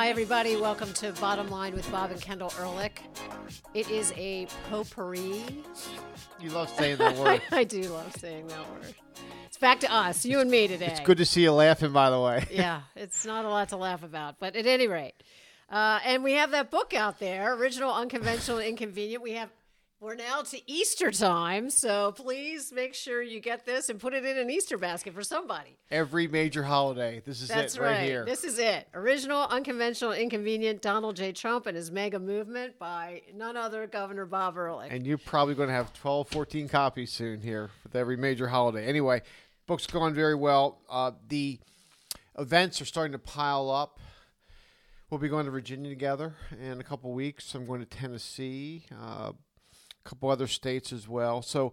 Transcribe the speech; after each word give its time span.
Hi, 0.00 0.08
everybody. 0.08 0.56
Welcome 0.56 0.92
to 0.94 1.12
Bottom 1.20 1.50
Line 1.50 1.74
with 1.74 1.90
Bob 1.90 2.10
and 2.10 2.20
Kendel 2.20 2.52
Ehrlich. 2.60 3.02
It 3.74 3.90
is 3.90 4.12
a 4.16 4.46
potpourri. 4.70 5.44
You 6.40 6.50
love 6.50 6.70
saying 6.70 6.98
that 6.98 7.16
word. 7.16 7.42
I 7.50 7.64
do 7.64 7.82
love 7.82 8.14
saying 8.16 8.46
that 8.46 8.70
word. 8.70 8.94
It's 9.46 9.58
back 9.58 9.80
to 9.80 9.92
us, 9.92 10.24
you 10.24 10.38
and 10.40 10.50
me 10.50 10.68
today. 10.68 10.86
It's 10.86 11.00
good 11.00 11.18
to 11.18 11.26
see 11.26 11.42
you 11.42 11.52
laughing, 11.52 11.92
by 11.92 12.08
the 12.10 12.20
way. 12.20 12.46
yeah, 12.52 12.82
it's 12.94 13.26
not 13.26 13.44
a 13.44 13.48
lot 13.48 13.70
to 13.70 13.76
laugh 13.76 14.04
about, 14.04 14.36
but 14.38 14.54
at 14.54 14.66
any 14.66 14.86
rate, 14.86 15.14
uh, 15.70 16.00
and 16.04 16.24
we 16.24 16.32
have 16.32 16.50
that 16.50 16.70
book 16.70 16.94
out 16.94 17.18
there, 17.20 17.54
original, 17.54 17.92
unconventional, 17.92 18.58
and 18.58 18.68
inconvenient. 18.68 19.22
We 19.22 19.32
have. 19.32 19.50
We're 20.02 20.14
now 20.14 20.40
to 20.40 20.58
Easter 20.66 21.10
time, 21.10 21.68
so 21.68 22.12
please 22.12 22.72
make 22.72 22.94
sure 22.94 23.20
you 23.20 23.38
get 23.38 23.66
this 23.66 23.90
and 23.90 24.00
put 24.00 24.14
it 24.14 24.24
in 24.24 24.38
an 24.38 24.48
Easter 24.48 24.78
basket 24.78 25.12
for 25.12 25.22
somebody. 25.22 25.76
Every 25.90 26.26
major 26.26 26.62
holiday. 26.62 27.20
This 27.26 27.42
is 27.42 27.48
That's 27.48 27.76
it 27.76 27.82
right, 27.82 27.90
right. 27.98 28.02
here. 28.04 28.24
This 28.24 28.42
is 28.42 28.58
it. 28.58 28.88
Original, 28.94 29.42
unconventional, 29.50 30.12
inconvenient. 30.12 30.80
Donald 30.80 31.16
J. 31.16 31.32
Trump 31.32 31.66
and 31.66 31.76
his 31.76 31.90
mega 31.90 32.18
movement 32.18 32.78
by 32.78 33.20
none 33.34 33.58
other 33.58 33.86
Governor 33.86 34.24
Bob 34.24 34.56
Ehrlich. 34.56 34.90
and 34.90 35.06
you're 35.06 35.18
probably 35.18 35.54
going 35.54 35.68
to 35.68 35.74
have 35.74 35.92
12, 35.92 36.28
14 36.30 36.66
copies 36.70 37.12
soon 37.12 37.42
here 37.42 37.68
with 37.84 37.94
every 37.94 38.16
major 38.16 38.48
holiday. 38.48 38.86
Anyway, 38.86 39.20
book's 39.66 39.86
going 39.86 40.14
very 40.14 40.34
well. 40.34 40.78
Uh, 40.88 41.10
the 41.28 41.58
events 42.38 42.80
are 42.80 42.86
starting 42.86 43.12
to 43.12 43.18
pile 43.18 43.70
up. 43.70 44.00
We'll 45.10 45.18
be 45.18 45.28
going 45.28 45.46
to 45.46 45.50
Virginia 45.50 45.90
together 45.90 46.36
in 46.62 46.78
a 46.80 46.84
couple 46.84 47.12
weeks. 47.12 47.52
I'm 47.56 47.66
going 47.66 47.80
to 47.80 47.86
Tennessee, 47.86 48.84
uh, 48.92 49.32
a 49.32 50.08
couple 50.08 50.30
other 50.30 50.46
states 50.46 50.92
as 50.92 51.08
well. 51.08 51.42
So, 51.42 51.72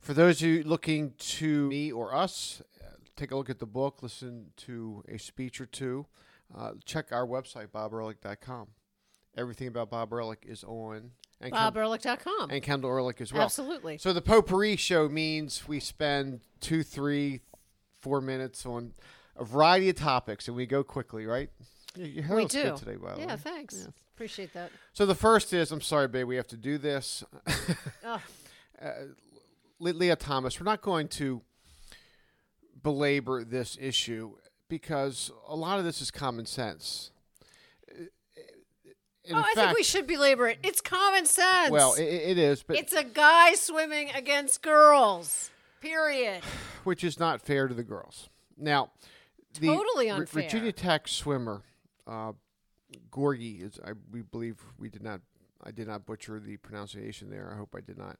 for 0.00 0.12
those 0.12 0.42
of 0.42 0.48
you 0.48 0.62
looking 0.64 1.14
to 1.16 1.68
me 1.68 1.90
or 1.90 2.14
us, 2.14 2.62
uh, 2.82 2.88
take 3.16 3.30
a 3.30 3.36
look 3.36 3.48
at 3.48 3.58
the 3.58 3.64
book, 3.64 4.02
listen 4.02 4.48
to 4.58 5.02
a 5.08 5.18
speech 5.18 5.62
or 5.62 5.66
two, 5.66 6.04
uh, 6.54 6.72
check 6.84 7.10
our 7.10 7.26
website, 7.26 7.68
bobehrlich.com. 7.68 8.68
Everything 9.34 9.68
about 9.68 9.88
Bob 9.88 10.12
Ehrlich 10.12 10.44
is 10.44 10.62
on. 10.62 11.12
And 11.40 11.54
and 12.50 12.62
Kendel 12.62 12.90
Ehrlich 12.90 13.22
as 13.22 13.32
well. 13.32 13.44
Absolutely. 13.44 13.96
So 13.96 14.12
the 14.12 14.20
potpourri 14.20 14.76
show 14.76 15.08
means 15.08 15.66
we 15.66 15.80
spend 15.80 16.40
two, 16.60 16.82
three, 16.82 17.40
four 18.02 18.20
minutes 18.20 18.66
on 18.66 18.92
a 19.36 19.44
variety 19.44 19.88
of 19.88 19.96
topics, 19.96 20.48
and 20.48 20.56
we 20.56 20.66
go 20.66 20.84
quickly, 20.84 21.24
right? 21.24 21.48
Your- 21.96 22.24
hair 22.24 22.36
we 22.36 22.42
looks 22.42 22.54
do. 22.54 22.62
good 22.62 22.76
today, 22.76 22.96
by 22.96 23.14
the 23.14 23.20
yeah, 23.20 23.26
way. 23.26 23.36
thanks. 23.36 23.76
Yeah. 23.80 23.92
Appreciate 24.14 24.52
that. 24.54 24.70
So 24.92 25.06
the 25.06 25.14
first 25.14 25.52
is, 25.52 25.72
I'm 25.72 25.80
sorry, 25.80 26.06
babe, 26.08 26.26
we 26.26 26.36
have 26.36 26.46
to 26.48 26.56
do 26.56 26.78
this. 26.78 27.24
Oh, 28.06 28.20
Le- 29.78 29.90
Lia 29.94 30.14
Thomas, 30.16 30.60
we're 30.60 30.64
not 30.64 30.82
going 30.82 31.08
to 31.08 31.40
belabor 32.82 33.44
this 33.44 33.78
issue 33.80 34.32
because 34.68 35.30
a 35.48 35.56
lot 35.56 35.78
of 35.78 35.84
this 35.84 36.02
is 36.02 36.10
common 36.10 36.44
sense. 36.46 37.10
Uh, 37.90 38.04
in 39.24 39.36
oh 39.36 39.42
I 39.42 39.54
think 39.54 39.76
we 39.76 39.82
should 39.82 40.06
belabor 40.06 40.48
it. 40.48 40.58
It's 40.62 40.80
common 40.80 41.24
sense. 41.24 41.70
well, 41.70 41.94
it, 41.94 42.02
it 42.02 42.38
is, 42.38 42.62
but 42.62 42.76
it's 42.76 42.92
a 42.92 43.04
guy 43.04 43.54
swimming 43.54 44.10
against 44.14 44.60
girls. 44.62 45.50
Period. 45.80 46.42
which 46.84 47.02
is 47.04 47.18
not 47.18 47.40
fair 47.40 47.68
to 47.68 47.74
the 47.74 47.82
girls. 47.84 48.28
Now, 48.56 48.90
the 49.58 49.68
Totally 49.68 50.10
unfair. 50.10 50.42
Virginia 50.42 50.72
Tech 50.72 51.08
swimmer, 51.08 51.62
uh, 52.06 52.32
Gyorgy, 53.10 53.62
is 53.62 53.80
I 53.84 53.92
we 54.10 54.22
believe 54.22 54.60
we 54.78 54.88
did 54.88 55.02
not 55.02 55.20
I 55.62 55.70
did 55.70 55.88
not 55.88 56.06
butcher 56.06 56.38
the 56.38 56.56
pronunciation 56.58 57.30
there. 57.30 57.50
I 57.52 57.56
hope 57.56 57.74
I 57.76 57.80
did 57.80 57.98
not. 57.98 58.18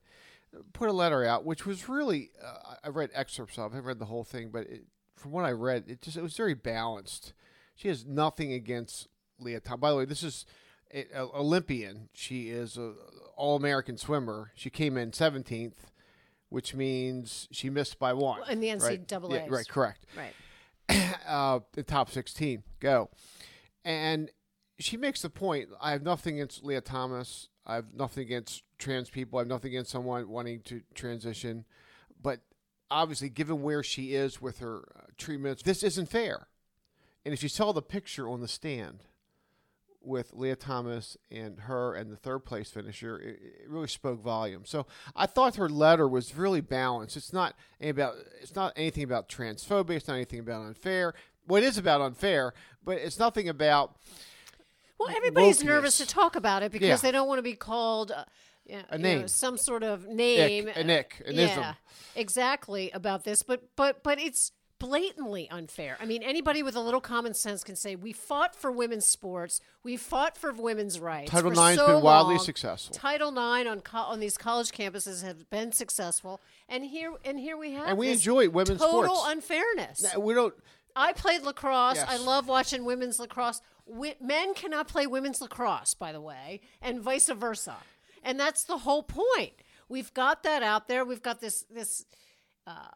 Put 0.73 0.89
a 0.89 0.93
letter 0.93 1.25
out, 1.25 1.45
which 1.45 1.67
was 1.67 1.89
really 1.89 2.31
uh, 2.43 2.75
I 2.85 2.89
read 2.89 3.11
excerpts 3.12 3.59
of. 3.59 3.75
I 3.75 3.79
read 3.79 3.99
the 3.99 4.07
whole 4.07 4.25
thing, 4.25 4.51
but 4.51 4.67
it, 4.67 4.85
from 5.17 5.33
what 5.33 5.45
I 5.45 5.53
read, 5.53 5.85
it 5.89 6.01
just 6.01 6.17
it 6.17 6.23
was 6.23 6.37
very 6.37 6.55
balanced. 6.55 7.33
She 7.75 7.89
has 7.89 8.05
nothing 8.05 8.53
against 8.53 9.09
Lia 9.39 9.61
Thomas. 9.61 9.81
By 9.81 9.91
the 9.91 9.97
way, 9.97 10.05
this 10.05 10.23
is 10.23 10.47
a, 10.93 11.06
a 11.15 11.23
Olympian. 11.37 12.09
She 12.12 12.50
is 12.50 12.77
a 12.77 12.94
All 13.37 13.56
American 13.56 13.97
swimmer. 13.99 14.53
She 14.55 14.71
came 14.71 14.97
in 14.97 15.12
seventeenth, 15.12 15.91
which 16.50 16.75
means 16.75 17.49
she 17.50 17.69
missed 17.69 17.99
by 17.99 18.12
one 18.12 18.41
In 18.49 18.61
the 18.61 18.73
right? 18.77 19.06
NCAAs. 19.06 19.33
Yeah, 19.33 19.47
right, 19.49 19.69
correct. 19.69 20.06
Right. 20.17 20.34
Uh, 21.27 21.61
the 21.73 21.83
top 21.83 22.11
16, 22.11 22.62
go. 22.81 23.09
And 23.84 24.31
she 24.78 24.97
makes 24.97 25.22
the 25.22 25.31
point 25.31 25.69
I 25.81 25.93
have 25.93 26.03
nothing 26.03 26.37
against 26.37 26.65
Lia 26.65 26.81
Thomas. 26.81 27.49
I 27.67 27.77
have 27.77 27.95
nothing 27.95 28.22
against 28.22 28.62
trans 28.78 29.11
people. 29.11 29.39
I 29.39 29.43
have 29.43 29.49
nothing 29.49 29.71
against 29.71 29.91
someone 29.91 30.28
wanting 30.28 30.61
to 30.62 30.83
transition. 30.95 31.65
But 32.21 32.41
obviously, 32.91 33.28
given 33.28 33.62
where 33.62 33.83
she 33.83 34.15
is 34.15 34.41
with 34.41 34.59
her 34.59 34.83
uh, 34.97 35.00
treatments, 35.17 35.62
this 35.62 35.83
isn't 35.83 36.09
fair. 36.09 36.49
And 37.25 37.33
if 37.33 37.43
you 37.43 37.49
saw 37.49 37.73
the 37.73 37.83
picture 37.83 38.28
on 38.28 38.41
the 38.41 38.49
stand 38.49 39.05
with 40.03 40.34
Lia 40.34 40.56
Thomas 40.56 41.17
and 41.31 41.61
her 41.61 41.94
and 41.94 42.12
the 42.12 42.17
third 42.17 42.41
place 42.41 42.71
finisher, 42.71 43.19
it, 43.19 43.41
it 43.62 43.69
really 43.69 43.89
spoke 43.89 44.21
volumes. 44.23 44.69
So 44.69 44.87
I 45.17 45.27
thought 45.27 45.56
her 45.56 45.69
letter 45.69 46.06
was 46.06 46.37
really 46.37 46.61
balanced. 46.61 47.17
It's 47.17 47.33
not 47.33 47.55
about 47.81 48.17
it's 48.43 48.55
not 48.55 48.73
anything 48.77 49.05
about 49.05 49.28
transphobia. 49.28 49.97
It's 49.97 50.09
not 50.09 50.15
anything 50.15 50.41
about 50.41 50.62
unfair. 50.62 51.15
Well, 51.47 51.62
it 51.62 51.66
is 51.66 51.78
about 51.78 52.00
unfair, 52.00 52.55
but 52.84 52.99
it's 52.99 53.19
nothing 53.19 53.49
about 53.49 53.97
Well, 54.99 55.10
everybody's 55.10 55.60
wokeness. 55.60 55.65
nervous 55.66 55.97
to 55.99 56.06
talk 56.06 56.37
about 56.37 56.62
it 56.62 56.72
because 56.72 56.88
Yeah. 56.88 56.97
they 56.97 57.10
don't 57.12 57.28
want 57.28 57.38
to 57.38 57.43
be 57.43 57.55
called 57.55 58.10
uh, 58.12 58.25
A 58.69 58.72
you 58.72 58.77
know, 58.78 58.97
name. 58.99 59.28
some 59.28 59.59
sort 59.59 59.82
of 59.82 60.06
name, 60.06 60.69
an 60.69 60.88
ick, 60.91 61.22
an 61.27 61.34
yeah, 61.34 61.53
ism. 61.53 61.65
exactly 62.16 62.91
about 62.93 63.25
this. 63.25 63.43
But 63.43 63.75
but 63.77 64.03
but 64.03 64.19
it's 64.21 64.53
blatantly 64.78 65.49
unfair. 65.50 65.97
I 66.00 66.05
mean, 66.05 66.22
anybody 66.22 66.62
with 66.62 66.75
a 66.77 66.81
little 66.81 67.00
common 67.00 67.32
sense 67.34 67.62
can 67.65 67.76
say 67.76 67.94
we 67.97 68.12
fought 68.12 68.55
for 68.55 68.71
women's 68.71 69.06
sports, 69.06 69.61
we 69.82 69.97
fought 69.97 70.37
for 70.37 70.53
women's 70.53 70.99
rights. 71.00 71.31
Title 71.31 71.53
IX's 71.53 71.76
so 71.76 71.87
been 71.87 72.03
wildly 72.03 72.34
long. 72.37 72.44
successful. 72.44 72.94
Title 72.94 73.28
IX 73.31 73.69
on 73.69 73.81
co- 73.81 73.99
on 73.99 74.21
these 74.21 74.37
college 74.37 74.71
campuses 74.72 75.22
have 75.22 75.49
been 75.50 75.72
successful, 75.72 76.41
and 76.69 76.84
here 76.84 77.12
and 77.25 77.38
here 77.38 77.56
we 77.56 77.72
have 77.72 77.88
And 77.88 77.99
we 77.99 78.11
enjoy 78.11 78.49
women's 78.49 78.81
total 78.81 79.15
sports. 79.16 79.32
unfairness. 79.32 80.06
we 80.19 80.32
don't. 80.34 80.55
I 80.97 81.12
played 81.12 81.43
lacrosse. 81.43 81.99
I 82.06 82.16
love 82.16 82.47
watching 82.49 82.84
women's 82.84 83.19
lacrosse. 83.19 83.60
Wi- 83.87 84.16
men 84.21 84.55
cannot 84.55 84.88
play 84.88 85.06
women's 85.06 85.41
lacrosse, 85.41 85.94
by 85.94 86.12
the 86.12 86.21
way, 86.21 86.60
and 86.81 87.00
vice 87.00 87.28
versa. 87.28 87.77
And 88.22 88.38
that's 88.41 88.65
the 88.65 88.78
whole 88.78 89.03
point. 89.03 89.53
We've 89.88 90.12
got 90.15 90.43
that 90.44 90.62
out 90.62 90.88
there. 90.88 91.05
We've 91.05 91.22
got 91.22 91.41
this 91.41 91.65
this 91.71 92.06
uh, 92.66 92.88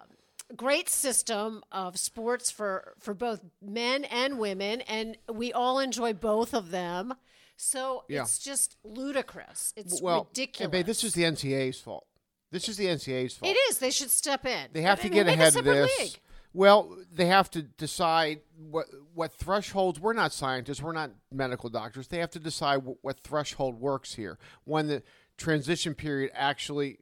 great 0.56 0.88
system 0.88 1.62
of 1.70 1.98
sports 1.98 2.50
for 2.50 2.94
for 2.98 3.12
both 3.14 3.40
men 3.60 4.04
and 4.04 4.38
women, 4.38 4.80
and 4.82 5.16
we 5.32 5.52
all 5.52 5.78
enjoy 5.78 6.12
both 6.14 6.54
of 6.54 6.70
them. 6.70 7.14
So 7.56 8.04
Yeah. 8.08 8.22
it's 8.22 8.38
just 8.38 8.76
ludicrous. 8.84 9.74
It's 9.76 10.00
Well, 10.00 10.28
ridiculous. 10.30 10.70
babe, 10.70 10.86
this 10.86 11.02
is 11.04 11.12
the 11.14 11.24
NCAA's 11.24 11.80
fault. 11.80 12.06
This 12.52 12.68
is 12.68 12.76
the 12.78 12.86
NCAA's 12.86 13.36
fault. 13.36 13.50
it 13.52 13.58
is. 13.68 13.78
They 13.80 13.90
should 13.90 14.10
step 14.10 14.46
in. 14.46 14.68
They 14.72 14.82
have 14.82 14.98
to 15.00 15.04
mean, 15.10 15.12
get 15.12 15.26
ahead 15.26 15.56
of 15.56 15.64
this. 15.64 15.98
league. 15.98 16.18
Well, 16.54 16.96
they 17.12 17.26
have 17.26 17.50
to 17.52 17.62
decide 17.62 18.40
what 18.56 18.86
what 19.14 19.32
thresholds. 19.32 20.00
We're 20.00 20.14
not 20.14 20.32
scientists. 20.32 20.82
We're 20.82 20.92
not 20.92 21.10
medical 21.30 21.68
doctors. 21.68 22.08
They 22.08 22.18
have 22.18 22.30
to 22.30 22.38
decide 22.38 22.78
what, 22.78 22.96
what 23.02 23.20
threshold 23.20 23.78
works 23.80 24.14
here. 24.14 24.38
When 24.64 24.86
the 24.88 25.02
transition 25.36 25.94
period 25.94 26.30
actually 26.34 26.98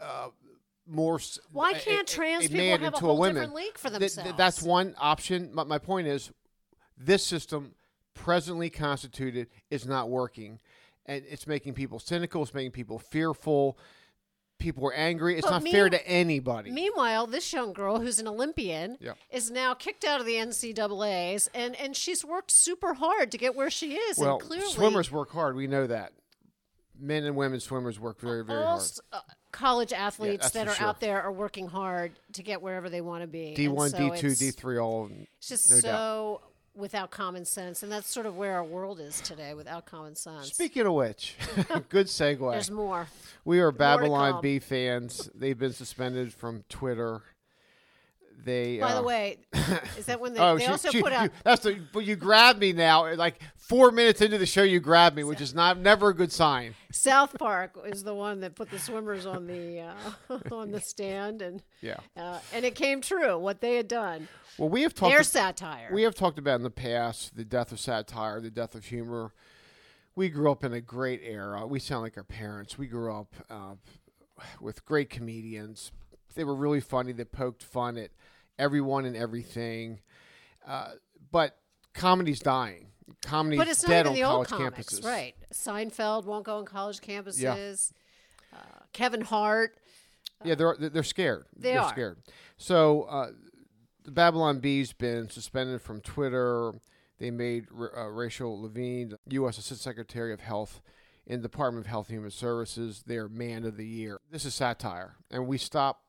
uh, 0.00 0.28
more. 0.86 1.20
Why 1.52 1.72
can't 1.74 2.08
a- 2.10 2.12
trans 2.14 2.46
a 2.46 2.48
people 2.48 2.78
have 2.84 2.94
a 2.94 2.98
whole 2.98 3.16
woman. 3.18 3.34
different 3.34 3.54
league 3.54 3.78
for 3.78 3.88
Th- 3.88 4.00
th- 4.00 4.14
themselves? 4.14 4.38
that's 4.38 4.62
one 4.62 4.94
option. 4.98 5.50
My, 5.54 5.64
my 5.64 5.78
point 5.78 6.06
is, 6.06 6.30
this 6.98 7.24
system 7.24 7.74
presently 8.14 8.70
constituted 8.70 9.48
is 9.70 9.86
not 9.86 10.10
working, 10.10 10.58
and 11.06 11.24
it's 11.28 11.46
making 11.46 11.74
people 11.74 11.98
cynical. 11.98 12.42
It's 12.42 12.54
making 12.54 12.72
people 12.72 12.98
fearful. 12.98 13.78
People 14.60 14.84
were 14.84 14.92
angry. 14.94 15.36
It's 15.36 15.46
But 15.46 15.64
not 15.64 15.68
fair 15.68 15.90
to 15.90 16.06
anybody. 16.06 16.70
Meanwhile, 16.70 17.26
this 17.26 17.52
young 17.52 17.72
girl 17.72 17.98
who's 17.98 18.20
an 18.20 18.28
Olympian 18.28 18.96
Yeah. 19.00 19.14
is 19.30 19.50
now 19.50 19.74
kicked 19.74 20.04
out 20.04 20.20
of 20.20 20.26
the 20.26 20.34
NCAA's, 20.36 21.48
and, 21.54 21.74
and 21.76 21.96
she's 21.96 22.24
worked 22.24 22.50
super 22.52 22.94
hard 22.94 23.32
to 23.32 23.38
get 23.38 23.56
where 23.56 23.70
she 23.70 23.94
is. 23.96 24.18
well, 24.18 24.34
and 24.34 24.42
clearly, 24.42 24.70
swimmers 24.72 25.10
work 25.10 25.30
hard. 25.32 25.56
We 25.56 25.66
know 25.66 25.86
that. 25.88 26.12
Men 27.02 27.24
and 27.24 27.34
women 27.34 27.60
swimmers 27.60 27.98
work 27.98 28.20
very, 28.20 28.44
very 28.44 28.58
all 28.60 28.66
hard. 28.72 28.80
s- 28.82 29.00
uh, 29.12 29.20
college 29.52 29.92
athletes 29.92 30.42
that's 30.42 30.52
that 30.54 30.66
for 30.66 30.72
are 30.72 30.74
sure. 30.76 30.86
out 30.88 31.00
there 31.00 31.22
are 31.22 31.32
working 31.32 31.66
hard 31.66 32.12
to 32.34 32.42
get 32.42 32.60
wherever 32.60 32.90
they 32.90 33.00
want 33.00 33.22
to 33.22 33.26
be. 33.26 33.54
D 33.54 33.64
And 33.64 33.74
one, 33.74 33.88
so 33.90 33.96
D 33.96 34.08
two, 34.20 34.26
it's- 34.26 34.38
D 34.38 34.50
three, 34.50 34.78
all. 34.78 35.08
It's 35.38 35.48
just 35.48 35.70
no 35.70 35.76
so 35.78 35.88
doubt. 35.88 36.42
Without 36.76 37.10
common 37.10 37.44
sense, 37.44 37.82
and 37.82 37.90
that's 37.90 38.08
sort 38.08 38.26
of 38.26 38.36
where 38.36 38.54
our 38.54 38.64
world 38.64 39.00
is 39.00 39.20
today, 39.20 39.54
without 39.54 39.86
common 39.86 40.14
sense. 40.14 40.52
Speaking 40.52 40.86
of 40.86 40.94
which, 40.94 41.34
good 41.88 42.06
segue. 42.06 42.52
There's 42.52 42.70
more. 42.70 43.08
We 43.44 43.58
are 43.60 43.72
Babylon. 43.72 44.40
Bee 44.40 44.60
fans. 44.60 45.28
They've 45.34 45.58
been 45.58 45.72
suspended 45.72 46.32
from 46.32 46.64
Twitter. 46.68 47.22
They 48.44 48.78
By 48.78 48.92
uh, 48.92 48.94
the 48.96 49.02
way, 49.02 49.38
is 49.98 50.06
that 50.06 50.20
when 50.20 50.34
they, 50.34 50.40
oh, 50.40 50.56
they 50.56 50.64
she- 50.64 50.70
also 50.70 50.90
she- 50.90 51.02
put 51.02 51.12
out? 51.12 51.24
you, 51.24 51.30
that's 51.44 51.62
the 51.62 51.78
but 51.92 52.00
you 52.00 52.16
grabbed 52.16 52.58
me 52.58 52.72
now. 52.72 53.12
Like 53.14 53.40
four 53.56 53.90
minutes 53.90 54.20
into 54.20 54.38
the 54.38 54.46
show, 54.46 54.62
you 54.62 54.80
grabbed 54.80 55.16
me, 55.16 55.24
which 55.24 55.40
is 55.40 55.54
not 55.54 55.78
never 55.78 56.08
a 56.10 56.14
good 56.14 56.32
sign. 56.32 56.74
South 56.92 57.38
Park 57.38 57.78
is 57.86 58.02
the 58.04 58.14
one 58.14 58.40
that 58.40 58.54
put 58.54 58.70
the 58.70 58.78
swimmers 58.78 59.26
on 59.26 59.46
the 59.46 59.80
uh, 60.30 60.38
on 60.52 60.70
the 60.70 60.80
stand, 60.80 61.42
and 61.42 61.62
Yeah. 61.80 61.96
uh, 62.16 62.38
and 62.52 62.64
it 62.64 62.74
came 62.74 63.00
true 63.00 63.38
what 63.38 63.60
they 63.60 63.76
had 63.76 63.88
done. 63.88 64.28
Well, 64.58 64.68
we 64.68 64.82
have 64.82 64.94
talked. 64.94 65.12
Their 65.12 65.22
satire. 65.22 65.90
We 65.92 66.02
have 66.02 66.14
talked 66.14 66.38
about 66.38 66.56
in 66.56 66.62
the 66.62 66.70
past 66.70 67.36
the 67.36 67.44
death 67.44 67.72
of 67.72 67.80
satire, 67.80 68.40
the 68.40 68.50
death 68.50 68.74
of 68.74 68.86
humor. 68.86 69.32
We 70.16 70.28
grew 70.28 70.50
up 70.50 70.64
in 70.64 70.72
a 70.72 70.80
great 70.80 71.20
era. 71.24 71.66
We 71.66 71.78
sound 71.78 72.02
like 72.02 72.16
our 72.16 72.24
parents. 72.24 72.76
We 72.76 72.88
grew 72.88 73.14
up 73.14 73.34
uh, 73.48 73.74
with 74.60 74.84
great 74.84 75.08
comedians. 75.08 75.92
They 76.34 76.44
were 76.44 76.54
really 76.54 76.80
funny. 76.80 77.12
They 77.12 77.24
poked 77.24 77.62
fun 77.62 77.96
at 77.96 78.10
everyone 78.58 79.04
and 79.04 79.16
everything. 79.16 80.00
Uh, 80.66 80.92
but 81.30 81.56
comedy's 81.94 82.40
dying. 82.40 82.86
Comedy's 83.22 83.58
but 83.58 83.68
it's 83.68 83.82
not 83.82 83.92
even 83.92 84.06
on 84.08 84.14
the 84.14 84.24
old 84.24 84.48
comics, 84.48 85.00
campuses. 85.00 85.04
right? 85.04 85.34
Seinfeld 85.52 86.24
won't 86.26 86.44
go 86.44 86.58
on 86.58 86.64
college 86.64 87.00
campuses. 87.00 87.92
Uh, 88.52 88.58
Kevin 88.92 89.20
Hart. 89.20 89.76
Yeah, 90.44 90.54
they're 90.54 90.76
they're 90.78 91.02
scared. 91.02 91.44
They 91.56 91.76
are 91.76 91.84
are. 91.84 91.88
scared. 91.90 92.18
So 92.56 93.02
uh, 93.02 93.30
the 94.04 94.10
Babylon 94.10 94.60
Bee's 94.60 94.92
been 94.92 95.28
suspended 95.28 95.82
from 95.82 96.00
Twitter. 96.00 96.72
They 97.18 97.30
made 97.30 97.66
uh, 97.70 98.06
Rachel 98.06 98.62
Levine, 98.62 99.14
U.S. 99.28 99.58
Assistant 99.58 99.80
Secretary 99.80 100.32
of 100.32 100.40
Health 100.40 100.80
in 101.26 101.42
the 101.42 101.48
Department 101.48 101.84
of 101.84 101.90
Health 101.90 102.08
and 102.08 102.16
Human 102.16 102.30
Services, 102.30 103.02
their 103.06 103.28
Man 103.28 103.64
of 103.64 103.76
the 103.76 103.86
Year. 103.86 104.18
This 104.30 104.46
is 104.46 104.54
satire, 104.54 105.16
and 105.30 105.46
we 105.46 105.58
stop 105.58 106.00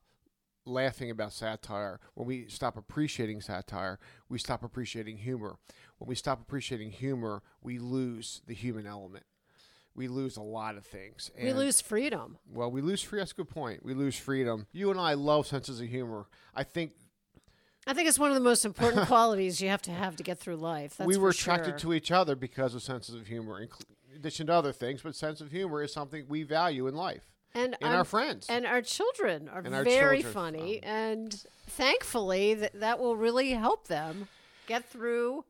laughing 0.65 1.09
about 1.09 1.33
satire. 1.33 1.99
When 2.13 2.27
we 2.27 2.47
stop 2.47 2.77
appreciating 2.77 3.41
satire, 3.41 3.99
we 4.29 4.37
stop 4.37 4.63
appreciating 4.63 5.17
humor. 5.17 5.57
When 5.97 6.07
we 6.07 6.15
stop 6.15 6.41
appreciating 6.41 6.91
humor, 6.91 7.41
we 7.61 7.79
lose 7.79 8.41
the 8.47 8.53
human 8.53 8.85
element. 8.85 9.25
We 9.93 10.07
lose 10.07 10.37
a 10.37 10.41
lot 10.41 10.77
of 10.77 10.85
things. 10.85 11.31
We 11.37 11.49
And- 11.49 11.57
lose 11.59 11.81
freedom. 11.81 12.37
well, 12.49 12.71
we 12.71 12.81
lose 12.81 13.01
free. 13.01 13.19
That's 13.19 13.31
a 13.31 13.35
good 13.35 13.49
point. 13.49 13.83
We 13.83 13.93
lose 13.93 14.17
freedom. 14.17 14.67
You 14.71 14.89
and 14.91 14.99
I 14.99 15.15
love 15.15 15.47
senses 15.47 15.81
of 15.81 15.87
humor. 15.87 16.27
I 16.55 16.63
think 16.63 16.93
I 17.87 17.93
think 17.95 18.07
it's 18.07 18.19
one 18.19 18.29
of 18.29 18.35
the 18.35 18.41
most 18.41 18.63
important 18.63 19.07
qualities 19.07 19.59
you 19.59 19.67
have 19.69 19.81
to 19.83 19.91
have 19.91 20.15
to 20.17 20.23
get 20.23 20.37
through 20.37 20.57
life. 20.57 20.97
That's 20.97 21.07
we 21.07 21.17
were 21.17 21.29
attracted 21.29 21.71
sure. 21.71 21.91
to 21.91 21.93
each 21.95 22.11
other 22.11 22.35
because 22.35 22.75
of 22.75 22.83
senses 22.83 23.15
of 23.15 23.25
humor, 23.25 23.59
in 23.59 23.69
addition 24.15 24.47
to 24.47 24.53
other 24.53 24.71
things. 24.71 25.01
But 25.01 25.15
sense 25.15 25.41
of 25.41 25.49
humor 25.51 25.81
is 25.81 25.91
something 25.91 26.25
we 26.29 26.43
value 26.43 26.85
in 26.85 26.93
life, 26.93 27.30
and 27.53 27.75
in 27.81 27.87
I'm- 27.87 27.97
our 27.97 28.03
friends. 28.05 28.47
and 28.49 28.65
our 28.65 28.81
children 28.81 29.49
are 29.49 29.59
And 29.59 29.69
very 29.85 30.21
children, 30.21 30.33
funny, 30.33 30.83
um, 30.83 30.89
and 30.89 31.45
thankfully 31.67 32.53
that 32.55 32.79
that 32.79 32.99
will 32.99 33.15
really 33.15 33.51
help 33.51 33.87
them 33.87 34.27
get 34.67 34.85
through 34.89 35.45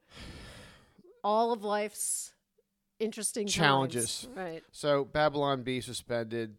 all 1.24 1.52
of 1.52 1.64
life's 1.64 2.34
interesting 3.00 3.46
times. 3.48 3.56
Challenges. 3.56 4.28
Right. 4.36 4.64
so 4.72 5.06
Babylon 5.06 5.64
Bee 5.64 5.82
suspended, 5.82 6.58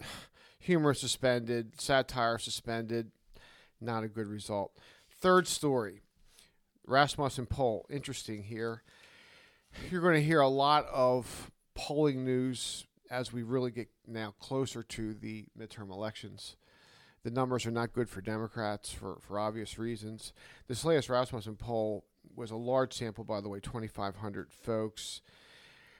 humor 0.58 0.94
suspended, 0.94 1.80
satire 1.80 2.38
suspended. 2.38 3.10
Not 3.80 4.04
a 4.04 4.08
good 4.08 4.26
result. 4.28 4.76
Third 5.20 5.46
story, 5.48 6.02
Rasmussen 6.86 7.46
poll. 7.46 7.86
Interesting 7.88 8.42
here. 8.42 8.82
You're 9.90 10.00
going 10.02 10.14
to 10.16 10.22
hear 10.22 10.40
a 10.40 10.48
lot 10.48 10.86
of 10.92 11.50
polling 11.74 12.24
news 12.24 12.84
as 13.10 13.32
we 13.32 13.42
really 13.42 13.70
get 13.70 13.88
now 14.06 14.34
closer 14.38 14.82
to 14.82 15.14
the 15.14 15.46
midterm 15.58 15.90
elections. 15.90 16.56
The 17.22 17.30
numbers 17.30 17.66
are 17.66 17.70
not 17.70 17.92
good 17.92 18.08
for 18.08 18.20
Democrats 18.20 18.92
for, 18.92 19.18
for 19.20 19.38
obvious 19.38 19.78
reasons. 19.78 20.32
This 20.68 20.84
latest 20.84 21.10
Rasmussen 21.10 21.56
poll 21.56 22.04
was 22.34 22.50
a 22.50 22.56
large 22.56 22.94
sample, 22.94 23.24
by 23.24 23.40
the 23.40 23.48
way, 23.48 23.60
2,500 23.60 24.50
folks. 24.50 25.20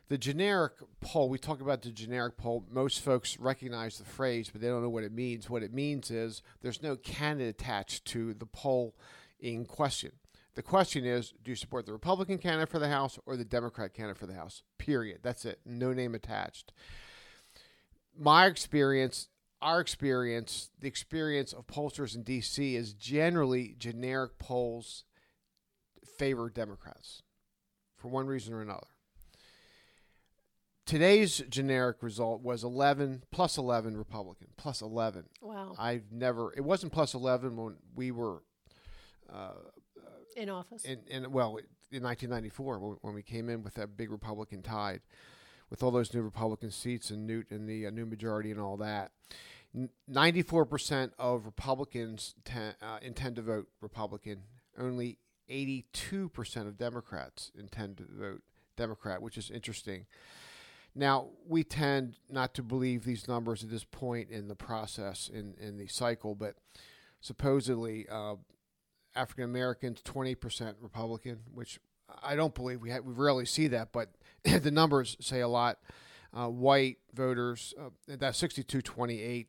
The 0.09 0.19
generic 0.19 0.73
poll, 1.01 1.29
we 1.29 1.39
talk 1.39 1.61
about 1.61 1.83
the 1.83 1.91
generic 1.91 2.37
poll. 2.37 2.65
Most 2.71 3.01
folks 3.01 3.39
recognize 3.39 3.99
the 3.99 4.05
phrase, 4.05 4.49
but 4.51 4.61
they 4.61 4.69
don't 4.69 4.83
know 4.83 4.89
what 4.89 5.05
it 5.05 5.13
means. 5.13 5.51
What 5.51 5.63
it 5.63 5.73
means 5.73 6.11
is 6.11 6.43
there's 6.63 6.83
no 6.83 6.97
candidate 6.97 7.61
attached 7.61 8.07
to 8.07 8.35
the 8.35 8.47
poll 8.47 8.95
in 9.39 9.65
question. 9.65 10.13
The 10.55 10.63
question 10.63 11.05
is 11.05 11.33
do 11.43 11.51
you 11.51 11.57
support 11.57 11.87
the 11.87 11.93
Republican 11.93 12.39
candidate 12.39 12.69
for 12.69 12.79
the 12.79 12.89
House 12.89 13.19
or 13.27 13.37
the 13.37 13.45
Democrat 13.45 13.95
candidate 13.95 14.19
for 14.19 14.27
the 14.27 14.35
House? 14.35 14.63
Period. 14.79 15.21
That's 15.23 15.45
it. 15.45 15.61
No 15.65 15.93
name 15.93 16.15
attached. 16.15 16.73
My 18.19 18.47
experience, 18.47 19.29
our 19.63 19.81
experience, 19.81 20.71
the 20.79 20.89
experience 20.89 21.53
of 21.53 21.67
pollsters 21.67 22.15
in 22.15 22.23
D.C. 22.23 22.75
is 22.77 22.93
generally 22.93 23.75
generic 23.79 24.39
polls 24.39 25.05
favor 26.19 26.51
Democrats 26.51 27.23
for 27.97 28.09
one 28.09 28.27
reason 28.27 28.53
or 28.53 28.61
another. 28.61 28.89
Today's 30.85 31.39
generic 31.49 32.03
result 32.03 32.43
was 32.43 32.65
11 32.65 33.23
plus 33.31 33.57
11 33.57 33.97
Republican 33.97 34.49
plus 34.57 34.83
11. 34.83 35.27
Wow. 35.41 35.75
I've 35.79 36.11
never 36.11 36.53
it 36.57 36.65
wasn't 36.65 36.93
plus 36.93 37.15
11 37.15 37.57
when 37.57 37.77
we 37.95 38.11
were 38.11 38.43
uh, 39.33 39.53
In 40.37 40.49
office. 40.49 40.85
in 40.85 41.33
well 41.33 41.59
in 41.91 42.03
1994 42.03 42.79
when, 42.79 42.97
when 43.01 43.15
we 43.15 43.23
came 43.23 43.49
in 43.49 43.63
with 43.63 43.75
that 43.75 43.97
big 43.97 44.11
Republican 44.11 44.63
tide 44.63 45.01
with 45.71 45.83
all 45.83 45.91
those 45.91 46.13
new 46.13 46.23
Republican 46.23 46.71
seats 46.71 47.11
and 47.11 47.27
Newt 47.27 47.51
and 47.51 47.69
the 47.69 47.87
uh, 47.87 47.91
new 47.91 48.07
majority 48.07 48.51
and 48.51 48.61
all 48.61 48.77
that. 48.79 49.13
94% 50.11 51.13
of 51.19 51.47
Republicans 51.47 52.35
ten, 52.45 52.75
uh, 52.83 52.99
intend 53.03 53.37
to 53.37 53.43
vote 53.43 53.69
Republican. 53.81 54.43
Only 54.77 55.19
82% 55.49 56.67
of 56.67 56.77
Democrats 56.77 57.53
intend 57.57 57.99
to 57.99 58.05
vote 58.09 58.43
Democrat, 58.77 59.23
which 59.23 59.39
is 59.39 59.51
interesting. 59.51 60.07
Now, 60.95 61.29
we 61.47 61.63
tend 61.63 62.17
not 62.29 62.53
to 62.55 62.65
believe 62.65 63.05
these 63.05 63.29
numbers 63.29 63.63
at 63.63 63.71
this 63.71 63.85
point 63.85 64.31
in 64.31 64.49
the 64.49 64.57
process, 64.57 65.31
in, 65.33 65.55
in 65.61 65.77
the 65.77 65.87
cycle, 65.87 66.35
but 66.35 66.57
supposedly 67.21 68.07
uh, 68.11 68.37
African 69.15 69.45
Americans, 69.45 70.03
20% 70.03 70.75
Republican, 70.81 71.41
which 71.53 71.79
I 72.23 72.37
don't 72.37 72.55
believe 72.55 72.81
we, 72.81 72.91
we 73.01 73.13
rarely 73.13 73.47
see 73.47 73.69
that, 73.69 73.93
but 73.93 74.11
the 74.45 74.71
numbers 74.71 75.17
say 75.21 75.41
a 75.41 75.49
lot. 75.49 75.79
Uh, 76.33 76.47
white 76.47 76.99
voters, 77.13 77.75
uh, 77.81 77.89
that's 78.07 78.39
62 78.39 78.83
28 78.83 79.49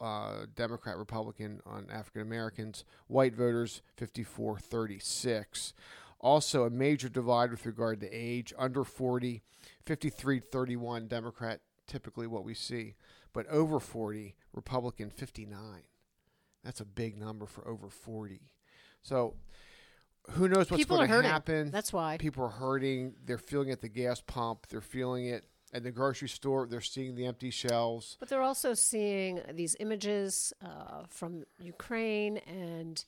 uh, 0.00 0.46
Democrat 0.54 0.96
Republican 0.96 1.60
on 1.66 1.88
African 1.90 2.22
Americans. 2.22 2.84
White 3.08 3.34
voters, 3.34 3.82
54 3.96 4.58
36. 4.58 5.74
Also, 6.20 6.64
a 6.64 6.70
major 6.70 7.08
divide 7.08 7.50
with 7.50 7.66
regard 7.66 8.00
to 8.00 8.10
age 8.10 8.52
under 8.58 8.84
40, 8.84 9.42
53 9.86 10.40
31 10.40 11.08
Democrat, 11.08 11.60
typically 11.86 12.26
what 12.26 12.44
we 12.44 12.54
see, 12.54 12.94
but 13.32 13.46
over 13.48 13.80
40, 13.80 14.36
Republican 14.52 15.10
59. 15.10 15.82
That's 16.62 16.80
a 16.80 16.84
big 16.84 17.18
number 17.18 17.46
for 17.46 17.66
over 17.66 17.88
40. 17.88 18.40
So, 19.02 19.34
who 20.30 20.48
knows 20.48 20.70
what's 20.70 20.82
People 20.82 20.96
going 20.96 21.04
are 21.04 21.08
to 21.08 21.14
hurting. 21.14 21.30
happen? 21.30 21.70
That's 21.70 21.92
why. 21.92 22.18
People 22.18 22.44
are 22.44 22.48
hurting. 22.50 23.14
They're 23.24 23.38
feeling 23.38 23.68
it 23.68 23.72
at 23.72 23.80
the 23.80 23.88
gas 23.88 24.20
pump. 24.20 24.66
They're 24.68 24.80
feeling 24.80 25.26
it 25.26 25.44
at 25.72 25.82
the 25.82 25.90
grocery 25.90 26.28
store. 26.28 26.66
They're 26.66 26.80
seeing 26.80 27.14
the 27.14 27.26
empty 27.26 27.50
shelves. 27.50 28.16
But 28.20 28.28
they're 28.28 28.42
also 28.42 28.74
seeing 28.74 29.40
these 29.54 29.76
images 29.80 30.52
uh, 30.64 31.04
from 31.08 31.44
Ukraine, 31.58 32.38
and 32.38 33.04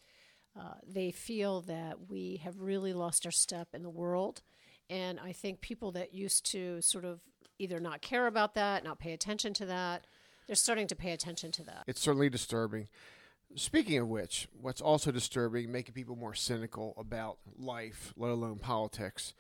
uh, 0.58 0.74
they 0.86 1.10
feel 1.10 1.60
that 1.62 2.08
we 2.08 2.40
have 2.44 2.60
really 2.60 2.92
lost 2.92 3.26
our 3.26 3.32
step 3.32 3.68
in 3.74 3.82
the 3.82 3.90
world. 3.90 4.42
And 4.90 5.20
I 5.20 5.32
think 5.32 5.60
people 5.60 5.92
that 5.92 6.12
used 6.12 6.44
to 6.52 6.80
sort 6.82 7.04
of 7.04 7.20
either 7.58 7.78
not 7.80 8.02
care 8.02 8.26
about 8.26 8.54
that, 8.54 8.84
not 8.84 8.98
pay 8.98 9.12
attention 9.12 9.54
to 9.54 9.66
that, 9.66 10.06
they're 10.46 10.56
starting 10.56 10.88
to 10.88 10.96
pay 10.96 11.12
attention 11.12 11.52
to 11.52 11.64
that. 11.64 11.84
It's 11.86 12.00
certainly 12.00 12.28
disturbing. 12.28 12.88
Speaking 13.54 13.98
of 13.98 14.08
which, 14.08 14.48
what's 14.60 14.80
also 14.80 15.10
disturbing, 15.10 15.70
making 15.70 15.94
people 15.94 16.16
more 16.16 16.34
cynical 16.34 16.94
about 16.96 17.38
life, 17.58 18.12
let 18.16 18.30
alone 18.30 18.58
politics. 18.58 19.34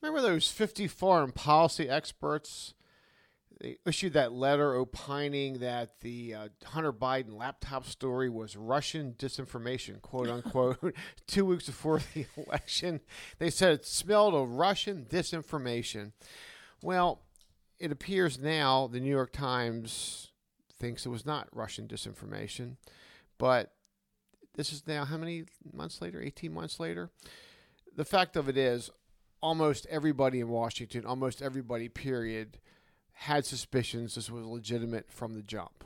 Remember 0.00 0.20
those 0.20 0.50
50 0.50 0.88
foreign 0.88 1.32
policy 1.32 1.88
experts? 1.88 2.74
They 3.60 3.78
issued 3.86 4.12
that 4.12 4.32
letter 4.32 4.74
opining 4.74 5.60
that 5.60 6.00
the 6.00 6.34
uh, 6.34 6.48
Hunter 6.64 6.92
Biden 6.92 7.32
laptop 7.32 7.86
story 7.86 8.28
was 8.28 8.56
Russian 8.56 9.14
disinformation, 9.18 10.02
quote 10.02 10.28
unquote, 10.28 10.94
two 11.26 11.46
weeks 11.46 11.66
before 11.66 12.00
the 12.12 12.26
election. 12.36 13.00
They 13.38 13.48
said 13.48 13.72
it 13.72 13.86
smelled 13.86 14.34
of 14.34 14.50
Russian 14.50 15.06
disinformation. 15.08 16.12
Well, 16.82 17.22
it 17.78 17.90
appears 17.90 18.38
now 18.38 18.86
the 18.86 19.00
New 19.00 19.10
York 19.10 19.32
Times 19.32 20.32
thinks 20.78 21.06
it 21.06 21.10
was 21.10 21.24
not 21.24 21.48
Russian 21.52 21.88
disinformation, 21.88 22.76
but 23.38 23.72
this 24.54 24.72
is 24.72 24.86
now 24.86 25.04
how 25.04 25.16
many 25.16 25.44
months 25.72 26.00
later? 26.00 26.20
18 26.20 26.52
months 26.52 26.80
later? 26.80 27.10
The 27.94 28.04
fact 28.04 28.36
of 28.36 28.48
it 28.48 28.56
is, 28.56 28.90
almost 29.40 29.86
everybody 29.90 30.40
in 30.40 30.48
Washington, 30.48 31.06
almost 31.06 31.42
everybody, 31.42 31.88
period, 31.88 32.58
had 33.12 33.46
suspicions 33.46 34.14
this 34.14 34.30
was 34.30 34.44
legitimate 34.44 35.10
from 35.10 35.34
the 35.34 35.42
jump. 35.42 35.84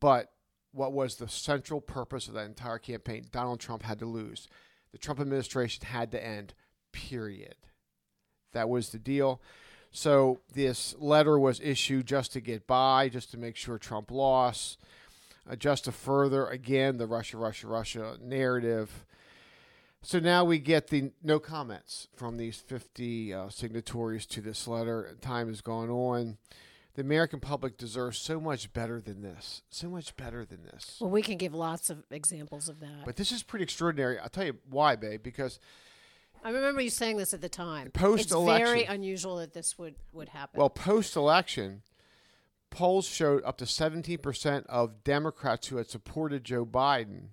But 0.00 0.32
what 0.72 0.92
was 0.92 1.16
the 1.16 1.28
central 1.28 1.80
purpose 1.80 2.28
of 2.28 2.34
that 2.34 2.46
entire 2.46 2.78
campaign. 2.78 3.26
Donald 3.30 3.60
Trump 3.60 3.82
had 3.82 3.98
to 3.98 4.06
lose. 4.06 4.48
The 4.90 4.98
Trump 4.98 5.20
administration 5.20 5.84
had 5.86 6.10
to 6.12 6.24
end. 6.24 6.54
Period. 6.92 7.56
That 8.52 8.68
was 8.68 8.90
the 8.90 8.98
deal. 8.98 9.40
So 9.90 10.40
this 10.52 10.94
letter 10.98 11.38
was 11.38 11.60
issued 11.60 12.06
just 12.06 12.32
to 12.32 12.40
get 12.40 12.66
by, 12.66 13.10
just 13.10 13.30
to 13.32 13.38
make 13.38 13.56
sure 13.56 13.78
Trump 13.78 14.10
lost, 14.10 14.78
uh, 15.50 15.56
just 15.56 15.84
to 15.84 15.92
further 15.92 16.46
again 16.46 16.98
the 16.98 17.06
Russia, 17.06 17.36
Russia, 17.36 17.66
Russia 17.66 18.16
narrative. 18.20 19.04
So 20.02 20.18
now 20.18 20.44
we 20.44 20.58
get 20.58 20.88
the 20.88 21.12
no 21.22 21.38
comments 21.38 22.08
from 22.14 22.36
these 22.36 22.56
50 22.56 23.32
uh, 23.32 23.48
signatories 23.50 24.26
to 24.26 24.40
this 24.40 24.66
letter. 24.66 25.16
Time 25.20 25.48
has 25.48 25.60
gone 25.60 25.90
on. 25.90 26.38
The 26.94 27.02
American 27.02 27.40
public 27.40 27.78
deserves 27.78 28.18
so 28.18 28.38
much 28.38 28.72
better 28.74 29.00
than 29.00 29.22
this. 29.22 29.62
So 29.70 29.88
much 29.88 30.14
better 30.16 30.44
than 30.44 30.64
this. 30.64 30.98
Well, 31.00 31.08
we 31.08 31.22
can 31.22 31.38
give 31.38 31.54
lots 31.54 31.88
of 31.88 32.04
examples 32.10 32.68
of 32.68 32.80
that. 32.80 33.06
But 33.06 33.16
this 33.16 33.32
is 33.32 33.42
pretty 33.42 33.62
extraordinary. 33.62 34.18
I'll 34.18 34.28
tell 34.28 34.44
you 34.44 34.58
why, 34.68 34.96
babe, 34.96 35.22
because 35.22 35.58
I 36.44 36.50
remember 36.50 36.80
you 36.82 36.90
saying 36.90 37.16
this 37.16 37.32
at 37.32 37.40
the 37.40 37.48
time. 37.48 37.90
Post-election- 37.92 38.60
it's 38.62 38.70
very 38.70 38.84
unusual 38.84 39.36
that 39.36 39.54
this 39.54 39.78
would 39.78 39.94
would 40.12 40.28
happen. 40.30 40.58
Well, 40.58 40.68
post 40.68 41.16
election, 41.16 41.82
polls 42.72 43.06
showed 43.06 43.44
up 43.44 43.58
to 43.58 43.64
17% 43.64 44.66
of 44.66 45.04
Democrats 45.04 45.68
who 45.68 45.76
had 45.76 45.88
supported 45.88 46.42
Joe 46.42 46.66
Biden 46.66 47.28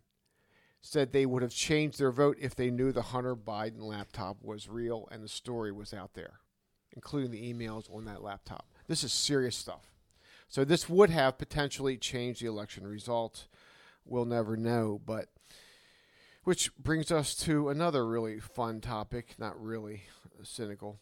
said 0.82 1.12
they 1.12 1.26
would 1.26 1.42
have 1.42 1.52
changed 1.52 1.98
their 1.98 2.12
vote 2.12 2.38
if 2.40 2.54
they 2.54 2.70
knew 2.70 2.92
the 2.92 3.02
Hunter 3.02 3.36
Biden 3.36 3.82
laptop 3.82 4.38
was 4.44 4.70
real 4.70 5.08
and 5.12 5.24
the 5.24 5.30
story 5.30 5.72
was 5.72 5.94
out 5.94 6.14
there, 6.14 6.40
including 6.94 7.32
the 7.32 7.54
emails 7.54 7.94
on 7.94 8.06
that 8.06 8.22
laptop. 8.22 8.68
This 8.88 9.04
is 9.04 9.12
serious 9.12 9.56
stuff. 9.56 9.90
So, 10.48 10.64
this 10.66 10.90
would 10.90 11.10
have 11.10 11.38
potentially 11.38 11.98
changed 11.98 12.42
the 12.42 12.48
election 12.48 12.88
result. 12.88 13.48
We'll 14.06 14.26
never 14.26 14.58
know, 14.58 15.00
but 15.06 15.30
which 16.44 16.76
brings 16.76 17.12
us 17.12 17.36
to 17.36 17.70
another 17.70 18.08
really 18.08 18.40
fun 18.40 18.82
topic, 18.82 19.36
not 19.38 19.62
really 19.62 20.04
cynical 20.44 21.00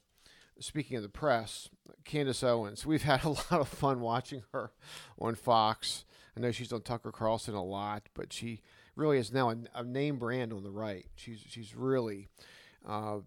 speaking 0.60 0.98
of 0.98 1.04
the 1.04 1.10
press, 1.10 1.70
Candace 2.06 2.44
Owens, 2.44 2.86
we've 2.86 3.04
had 3.04 3.24
a 3.24 3.30
lot 3.30 3.52
of 3.52 3.68
fun 3.68 4.00
watching 4.00 4.44
her 4.54 4.72
on 5.20 5.36
Fox. 5.36 6.06
I 6.36 6.40
know 6.40 6.52
she's 6.52 6.72
on 6.72 6.82
Tucker 6.82 7.12
Carlson 7.12 7.56
a 7.56 7.64
lot, 7.64 8.10
but 8.14 8.32
she 8.32 8.62
really 8.96 9.18
is 9.18 9.32
now 9.32 9.50
a, 9.50 9.56
a 9.76 9.84
name 9.84 10.18
brand 10.18 10.54
on 10.54 10.64
the 10.64 10.72
right. 10.72 11.06
She's 11.16 11.40
she's 11.48 11.76
really 11.76 12.28
uh, 12.88 13.18
uh, 13.18 13.20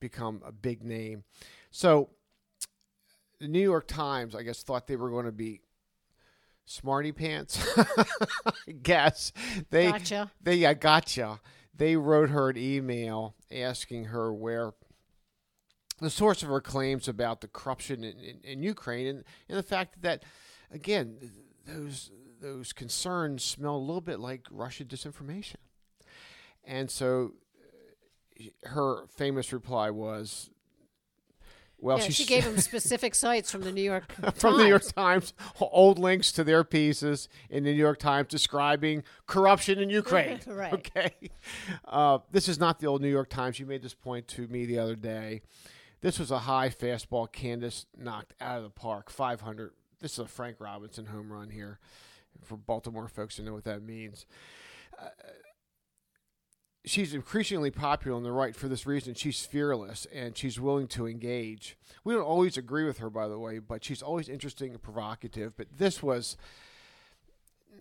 become 0.00 0.42
a 0.44 0.52
big 0.52 0.82
name. 0.82 1.24
So 1.70 2.10
the 3.40 3.48
New 3.48 3.60
York 3.60 3.86
Times, 3.86 4.34
I 4.34 4.42
guess, 4.42 4.62
thought 4.62 4.86
they 4.86 4.96
were 4.96 5.10
going 5.10 5.26
to 5.26 5.32
be 5.32 5.60
smarty 6.64 7.12
pants. 7.12 7.62
I 7.76 8.72
guess 8.82 9.32
they 9.70 9.90
Gotcha. 9.90 10.30
they 10.42 10.56
yeah 10.56 10.74
gotcha. 10.74 11.40
They 11.76 11.96
wrote 11.96 12.30
her 12.30 12.50
an 12.50 12.56
email 12.56 13.34
asking 13.50 14.04
her 14.06 14.32
where 14.32 14.72
the 16.00 16.10
source 16.10 16.42
of 16.42 16.48
her 16.48 16.60
claims 16.60 17.08
about 17.08 17.40
the 17.40 17.48
corruption 17.48 18.04
in, 18.04 18.18
in, 18.18 18.40
in 18.42 18.62
Ukraine 18.62 19.06
and, 19.06 19.24
and 19.48 19.58
the 19.58 19.62
fact 19.62 20.02
that, 20.02 20.24
again, 20.70 21.16
those 21.66 22.10
those 22.40 22.72
concerns 22.74 23.42
smell 23.42 23.76
a 23.76 23.78
little 23.78 24.02
bit 24.02 24.20
like 24.20 24.46
Russian 24.50 24.86
disinformation. 24.86 25.56
And 26.62 26.90
so 26.90 27.32
uh, 28.38 28.68
her 28.68 29.06
famous 29.06 29.50
reply 29.50 29.88
was, 29.88 30.50
well, 31.78 31.98
yeah, 31.98 32.04
she, 32.04 32.12
she 32.12 32.24
gave 32.24 32.44
him 32.44 32.58
specific 32.72 33.14
sites 33.14 33.50
from 33.50 33.62
the 33.62 33.72
New 33.72 33.82
York 33.82 34.12
from 34.34 34.56
the 34.56 34.64
New 34.64 34.68
York 34.68 34.82
Times. 34.82 35.32
Times, 35.32 35.34
old 35.60 35.98
links 35.98 36.32
to 36.32 36.44
their 36.44 36.64
pieces 36.64 37.28
in 37.50 37.64
the 37.64 37.72
New 37.72 37.78
York 37.78 37.98
Times 37.98 38.28
describing 38.28 39.02
corruption 39.26 39.78
in 39.78 39.90
Ukraine. 39.90 40.40
Right. 40.46 40.72
Okay. 40.72 41.12
Uh, 41.84 42.18
this 42.30 42.48
is 42.48 42.58
not 42.58 42.78
the 42.78 42.86
old 42.86 43.02
New 43.02 43.08
York 43.08 43.28
Times. 43.28 43.58
You 43.58 43.66
made 43.66 43.82
this 43.82 43.94
point 43.94 44.28
to 44.28 44.46
me 44.48 44.66
the 44.66 44.78
other 44.78 44.96
day. 44.96 45.42
This 46.04 46.18
was 46.18 46.30
a 46.30 46.40
high 46.40 46.68
fastball 46.68 47.32
Candace 47.32 47.86
knocked 47.96 48.34
out 48.38 48.58
of 48.58 48.64
the 48.64 48.68
park, 48.68 49.08
500. 49.08 49.72
This 50.00 50.12
is 50.12 50.18
a 50.18 50.26
Frank 50.26 50.56
Robinson 50.60 51.06
home 51.06 51.32
run 51.32 51.48
here 51.48 51.78
for 52.42 52.58
Baltimore 52.58 53.08
folks 53.08 53.36
to 53.36 53.42
know 53.42 53.54
what 53.54 53.64
that 53.64 53.82
means. 53.82 54.26
Uh, 55.00 55.06
she's 56.84 57.14
increasingly 57.14 57.70
popular 57.70 58.14
on 58.14 58.22
the 58.22 58.32
right 58.32 58.54
for 58.54 58.68
this 58.68 58.84
reason. 58.84 59.14
She's 59.14 59.46
fearless 59.46 60.06
and 60.14 60.36
she's 60.36 60.60
willing 60.60 60.88
to 60.88 61.06
engage. 61.06 61.78
We 62.04 62.12
don't 62.12 62.22
always 62.22 62.58
agree 62.58 62.84
with 62.84 62.98
her, 62.98 63.08
by 63.08 63.26
the 63.26 63.38
way, 63.38 63.58
but 63.58 63.82
she's 63.82 64.02
always 64.02 64.28
interesting 64.28 64.72
and 64.72 64.82
provocative. 64.82 65.56
But 65.56 65.68
this 65.78 66.02
was 66.02 66.36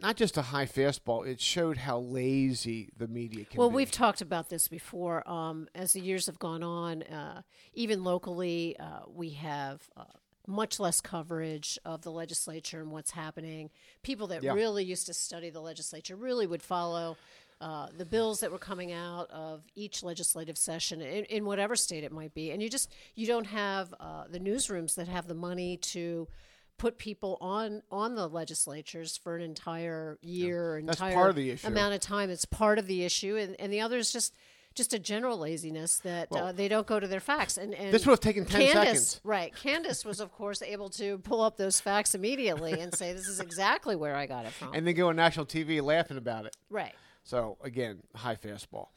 not 0.02 0.16
just 0.18 0.38
a 0.38 0.42
high 0.42 0.66
fastball, 0.66 1.26
it 1.28 1.40
showed 1.40 1.78
how 1.78 2.00
lazy 2.00 2.90
the 2.98 3.08
media 3.08 3.46
can 3.46 3.58
Well, 3.58 3.70
be. 3.70 3.76
we've 3.76 3.92
talked 3.92 4.22
about 4.22 4.50
this 4.50 4.68
before. 4.68 5.28
Um, 5.30 5.68
as 5.76 5.94
the 5.94 6.02
years 6.02 6.26
have 6.26 6.40
gone 6.40 6.64
on, 6.64 7.04
uh, 7.04 7.42
even 7.74 8.04
locally, 8.04 8.76
uh, 8.80 9.02
we 9.08 9.32
have 9.32 9.82
uh, 9.96 10.04
much 10.46 10.80
less 10.80 11.00
coverage 11.00 11.80
of 11.86 12.02
the 12.02 12.12
legislature 12.12 12.82
and 12.82 12.92
what's 12.92 13.12
happening. 13.12 13.70
People 14.02 14.28
that 14.28 14.44
Yeah. 14.44 14.54
really 14.54 14.84
used 14.84 15.06
to 15.08 15.14
study 15.14 15.50
the 15.50 15.62
legislature 15.62 16.16
really 16.16 16.48
would 16.48 16.62
follow. 16.62 17.16
Uh, 17.62 17.88
the 17.98 18.06
bills 18.06 18.42
that 18.42 18.52
were 18.52 18.58
coming 18.60 18.92
out 18.92 19.30
of 19.32 19.64
each 19.74 20.04
legislative 20.04 20.58
session 20.58 21.00
in, 21.02 21.24
in 21.26 21.46
whatever 21.46 21.78
state 21.78 22.04
it 22.04 22.12
might 22.12 22.34
be 22.34 22.52
and 22.52 22.62
you 22.62 22.70
just 22.70 22.90
you 23.16 23.26
don't 23.26 23.46
have 23.46 23.94
uh, 24.02 24.26
the 24.28 24.40
newsrooms 24.40 24.96
that 24.96 25.08
have 25.08 25.28
the 25.28 25.34
money 25.36 25.78
to 25.78 26.28
put 26.78 26.98
people 26.98 27.38
on 27.40 27.82
on 27.92 28.16
the 28.16 28.28
legislatures 28.28 29.18
for 29.18 29.36
an 29.36 29.42
entire 29.42 30.18
year 30.22 30.82
That's 30.86 31.00
entire 31.00 31.14
part 31.16 31.30
of 31.30 31.36
the 31.36 31.52
issue. 31.52 31.68
amount 31.68 31.94
of 31.94 32.00
time 32.02 32.30
it's 32.30 32.46
part 32.46 32.80
of 32.80 32.88
the 32.88 33.04
issue 33.04 33.38
and, 33.38 33.56
and 33.60 33.72
the 33.72 33.82
other 33.82 33.98
is 33.98 34.12
just 34.12 34.36
just 34.76 34.92
a 34.92 34.98
general 35.00 35.38
laziness 35.38 36.00
that 36.00 36.28
uh, 36.32 36.52
they 36.52 36.68
don't 36.68 36.88
go 36.88 37.00
to 37.00 37.06
their 37.08 37.20
facts 37.20 37.58
and, 37.58 37.76
and 37.76 37.94
This 37.94 38.08
would 38.08 38.14
have 38.14 38.20
taken 38.22 38.44
10 38.44 38.60
Candace, 38.60 38.84
seconds. 38.86 39.22
right 39.24 39.56
candace 39.56 40.04
was 40.04 40.20
of 40.20 40.32
course 40.32 40.62
able 40.62 40.90
to 40.90 41.20
pull 41.20 41.42
up 41.42 41.58
those 41.58 41.80
facts 41.80 42.16
immediately 42.16 42.80
and 42.80 42.94
say 42.94 43.14
this 43.14 43.28
is 43.28 43.40
exactly 43.40 43.96
where 43.96 44.16
i 44.16 44.26
got 44.26 44.46
it 44.46 44.52
from 44.52 44.74
and 44.74 44.86
then 44.88 44.96
go 44.96 45.10
on 45.10 45.16
national 45.16 45.46
TV 45.46 45.82
laughing 45.82 46.18
about 46.18 46.46
it. 46.48 46.56
right 46.70 46.96
So 47.24 47.58
again, 47.64 48.02
high 48.16 48.36
fastball. 48.36 48.88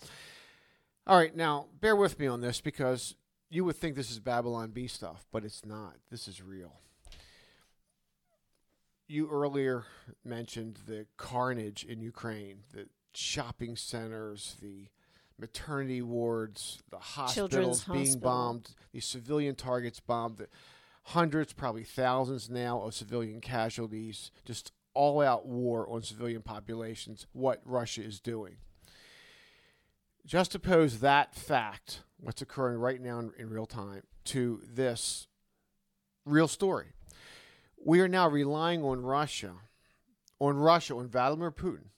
All 1.06 1.16
right, 1.16 1.36
now 1.36 1.66
bear 1.80 1.94
with 1.94 2.18
me 2.18 2.26
on 2.26 2.40
this 2.40 2.60
because 2.60 3.14
you 3.50 3.64
would 3.64 3.76
think 3.76 3.94
this 3.94 4.10
is 4.10 4.18
Babylon 4.18 4.70
Bee 4.72 4.88
stuff, 4.88 5.24
but 5.30 5.44
it's 5.44 5.64
not. 5.64 5.94
This 6.10 6.26
is 6.26 6.42
real. 6.42 6.80
You 9.08 9.28
earlier 9.30 9.84
mentioned 10.24 10.78
the 10.86 11.06
carnage 11.16 11.84
in 11.84 12.00
Ukraine, 12.00 12.58
the 12.72 12.88
shopping 13.14 13.76
centers, 13.76 14.56
the 14.60 14.88
maternity 15.38 16.02
wards, 16.02 16.82
the 16.90 16.98
hospitals 16.98 17.84
being 17.84 17.98
hospital. 17.98 18.20
bombed, 18.20 18.70
the 18.92 19.00
civilian 19.00 19.54
targets 19.54 20.00
bombed, 20.00 20.44
hundreds, 21.04 21.52
probably 21.52 21.84
thousands 21.84 22.50
now 22.50 22.82
of 22.82 22.94
civilian 22.94 23.40
casualties, 23.40 24.32
just 24.44 24.72
all 24.92 25.20
out 25.20 25.46
war 25.46 25.88
on 25.88 26.02
civilian 26.02 26.42
populations, 26.42 27.26
what 27.32 27.60
Russia 27.64 28.02
is 28.02 28.18
doing. 28.18 28.56
Juxtapose 30.26 30.98
that 31.00 31.34
fact, 31.34 32.02
what's 32.18 32.42
occurring 32.42 32.78
right 32.78 33.00
now 33.00 33.20
in, 33.20 33.30
in 33.38 33.50
real 33.50 33.66
time, 33.66 34.02
to 34.24 34.60
this 34.66 35.28
real 36.24 36.48
story. 36.48 36.86
We 37.86 38.00
are 38.00 38.08
now 38.08 38.28
relying 38.28 38.82
on 38.82 39.02
Russia, 39.02 39.52
on 40.40 40.56
Russia, 40.56 40.96
on 40.96 41.08
Vladimir 41.08 41.52
Putin, 41.52 41.90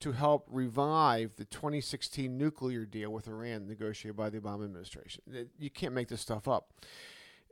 to 0.00 0.12
help 0.12 0.46
revive 0.50 1.36
the 1.36 1.44
2016 1.44 2.38
nuclear 2.38 2.86
deal 2.86 3.12
with 3.12 3.28
Iran 3.28 3.68
negotiated 3.68 4.16
by 4.16 4.30
the 4.30 4.40
Obama 4.40 4.64
administration. 4.64 5.22
You 5.58 5.68
can't 5.68 5.92
make 5.92 6.08
this 6.08 6.22
stuff 6.22 6.48
up. 6.48 6.72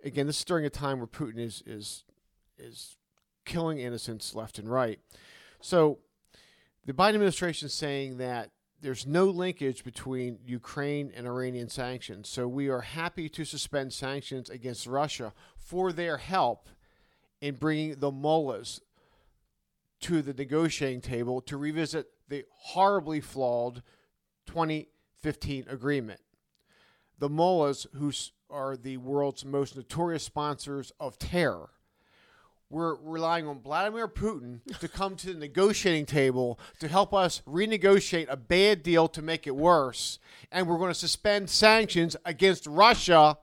Again, 0.02 0.26
this 0.26 0.38
is 0.38 0.44
during 0.46 0.64
a 0.64 0.70
time 0.70 1.00
where 1.00 1.06
Putin 1.06 1.38
is 1.38 1.62
is 1.66 2.04
is 2.56 2.96
killing 3.44 3.78
innocents 3.78 4.34
left 4.34 4.58
and 4.58 4.66
right. 4.66 4.98
So 5.60 5.98
the 6.86 6.94
Biden 6.94 7.08
administration 7.10 7.66
is 7.66 7.74
saying 7.74 8.16
that 8.16 8.52
there's 8.80 9.06
no 9.06 9.26
linkage 9.26 9.84
between 9.84 10.38
Ukraine 10.46 11.12
and 11.14 11.26
Iranian 11.26 11.68
sanctions. 11.68 12.30
So 12.30 12.48
we 12.48 12.70
are 12.70 12.80
happy 12.80 13.28
to 13.28 13.44
suspend 13.44 13.92
sanctions 13.92 14.48
against 14.48 14.86
Russia 14.86 15.34
for 15.58 15.92
their 15.92 16.16
help 16.16 16.70
in 17.40 17.54
bringing 17.54 17.96
the 17.98 18.10
mullahs 18.10 18.80
to 20.00 20.22
the 20.22 20.32
negotiating 20.34 21.00
table 21.00 21.40
to 21.42 21.56
revisit 21.56 22.08
the 22.28 22.44
horribly 22.50 23.20
flawed 23.20 23.82
2015 24.46 25.66
agreement. 25.68 26.20
The 27.18 27.28
mullahs, 27.28 27.86
who 27.94 28.12
are 28.48 28.76
the 28.76 28.96
world's 28.96 29.44
most 29.44 29.76
notorious 29.76 30.24
sponsors 30.24 30.92
of 30.98 31.18
terror, 31.18 31.70
we're 32.70 32.94
relying 32.94 33.48
on 33.48 33.60
Vladimir 33.60 34.06
Putin 34.06 34.60
to 34.80 34.88
come 34.88 35.16
to 35.16 35.32
the 35.32 35.38
negotiating 35.38 36.06
table 36.06 36.58
to 36.78 36.88
help 36.88 37.12
us 37.12 37.42
renegotiate 37.46 38.26
a 38.30 38.36
bad 38.36 38.82
deal 38.82 39.08
to 39.08 39.20
make 39.20 39.46
it 39.46 39.56
worse. 39.56 40.18
And 40.52 40.66
we're 40.66 40.78
going 40.78 40.90
to 40.90 40.94
suspend 40.94 41.50
sanctions 41.50 42.16
against 42.24 42.66
Russia 42.66 43.38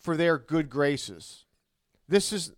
for 0.00 0.16
their 0.16 0.38
good 0.38 0.70
graces. 0.70 1.43
This 2.08 2.32
is 2.32 2.52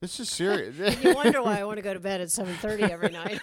This 0.00 0.20
is 0.20 0.28
serious. 0.42 0.78
And 0.78 1.02
you 1.04 1.14
wonder 1.14 1.42
why 1.42 1.58
I 1.60 1.64
want 1.64 1.78
to 1.78 1.82
go 1.82 1.94
to 1.94 2.00
bed 2.00 2.20
at 2.20 2.28
7:30 2.28 2.90
every 2.90 3.08
night. 3.24 3.40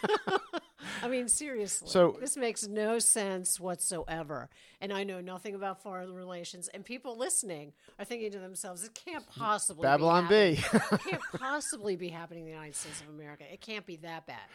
I 1.01 1.07
mean, 1.09 1.27
seriously. 1.27 1.89
So- 1.89 2.17
this 2.19 2.37
makes 2.37 2.67
no 2.67 2.99
sense 2.99 3.59
whatsoever. 3.59 4.49
And 4.79 4.93
I 4.93 5.03
know 5.03 5.19
nothing 5.21 5.55
about 5.55 5.81
foreign 5.81 6.13
relations. 6.13 6.69
And 6.73 6.85
people 6.85 7.17
listening 7.17 7.73
are 7.99 8.05
thinking 8.05 8.31
to 8.31 8.39
themselves, 8.39 8.83
"It 8.83 8.93
can't 8.93 9.25
possibly 9.27 9.83
Babylon 9.83 10.25
be 10.27 10.55
Bee. 10.55 10.63
it 10.73 11.01
can't 11.09 11.21
possibly 11.37 11.95
be 11.95 12.09
happening 12.09 12.41
in 12.41 12.45
the 12.45 12.51
United 12.55 12.75
States 12.75 13.01
of 13.01 13.09
America. 13.09 13.43
It 13.51 13.61
can't 13.61 13.85
be 13.85 13.97
that 13.97 14.25
bad." 14.27 14.47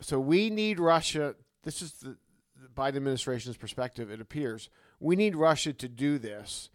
so 0.00 0.20
we 0.20 0.48
need 0.50 0.78
Russia. 0.78 1.34
This 1.64 1.82
is 1.82 1.92
the, 1.94 2.16
the 2.60 2.68
Biden 2.74 2.96
administration's 2.96 3.56
perspective. 3.56 4.10
It 4.10 4.20
appears 4.20 4.68
we 5.00 5.16
need 5.16 5.36
Russia 5.36 5.72
to 5.72 5.88
do 5.88 6.18
this. 6.18 6.70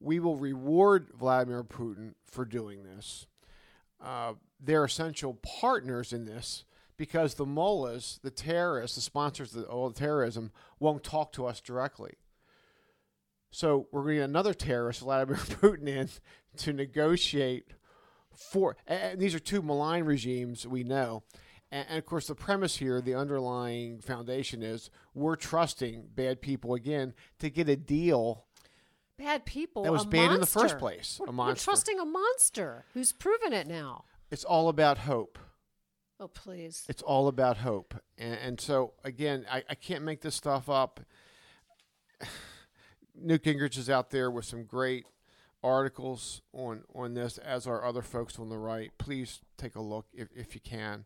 We 0.00 0.20
will 0.20 0.36
reward 0.36 1.10
Vladimir 1.14 1.64
Putin 1.64 2.14
for 2.26 2.44
doing 2.44 2.82
this. 2.82 3.26
Uh, 4.00 4.34
they're 4.60 4.84
essential 4.84 5.34
partners 5.34 6.12
in 6.12 6.24
this 6.24 6.64
because 6.96 7.34
the 7.34 7.46
mullahs, 7.46 8.20
the 8.22 8.30
terrorists, 8.30 8.96
the 8.96 9.02
sponsors 9.02 9.54
of 9.54 9.64
all 9.64 9.88
the 9.88 9.98
terrorism, 9.98 10.50
won't 10.78 11.04
talk 11.04 11.32
to 11.32 11.46
us 11.46 11.60
directly. 11.60 12.14
So 13.50 13.86
we're 13.90 14.02
going 14.02 14.14
to 14.16 14.20
get 14.20 14.24
another 14.24 14.54
terrorist, 14.54 15.00
Vladimir 15.00 15.36
Putin, 15.38 15.88
in 15.88 16.08
to 16.58 16.72
negotiate 16.72 17.72
for. 18.30 18.76
And 18.86 19.20
these 19.20 19.34
are 19.34 19.38
two 19.38 19.62
malign 19.62 20.04
regimes 20.04 20.66
we 20.66 20.84
know. 20.84 21.22
And, 21.70 21.86
and 21.88 21.98
of 21.98 22.06
course, 22.06 22.26
the 22.26 22.34
premise 22.34 22.76
here, 22.76 23.00
the 23.00 23.14
underlying 23.14 24.00
foundation 24.00 24.62
is 24.62 24.90
we're 25.14 25.36
trusting 25.36 26.08
bad 26.14 26.40
people 26.40 26.74
again 26.74 27.14
to 27.38 27.50
get 27.50 27.68
a 27.68 27.76
deal 27.76 28.45
Bad 29.18 29.46
people. 29.46 29.82
that 29.84 29.92
was 29.92 30.04
banned 30.04 30.34
in 30.34 30.40
the 30.40 30.46
first 30.46 30.78
place. 30.78 31.18
We're, 31.20 31.28
A 31.28 31.32
we're 31.32 31.54
trusting 31.54 31.98
a 31.98 32.04
monster 32.04 32.84
who's 32.92 33.12
proven 33.12 33.52
it 33.52 33.66
now. 33.66 34.04
It's 34.30 34.44
all 34.44 34.68
about 34.68 34.98
hope. 34.98 35.38
Oh, 36.18 36.28
please. 36.28 36.84
It's 36.88 37.02
all 37.02 37.28
about 37.28 37.58
hope. 37.58 37.94
And, 38.18 38.34
and 38.34 38.60
so, 38.60 38.94
again, 39.04 39.46
I, 39.50 39.62
I 39.68 39.74
can't 39.74 40.02
make 40.04 40.22
this 40.22 40.34
stuff 40.34 40.68
up. 40.68 41.00
Newt 43.14 43.44
Gingrich 43.44 43.78
is 43.78 43.88
out 43.88 44.10
there 44.10 44.30
with 44.30 44.44
some 44.44 44.64
great 44.64 45.06
articles 45.62 46.42
on, 46.52 46.84
on 46.94 47.14
this, 47.14 47.38
as 47.38 47.66
are 47.66 47.84
other 47.84 48.02
folks 48.02 48.38
on 48.38 48.48
the 48.48 48.58
right. 48.58 48.90
Please 48.98 49.40
take 49.56 49.74
a 49.74 49.80
look 49.80 50.06
if, 50.12 50.28
if 50.34 50.54
you 50.54 50.60
can. 50.60 51.04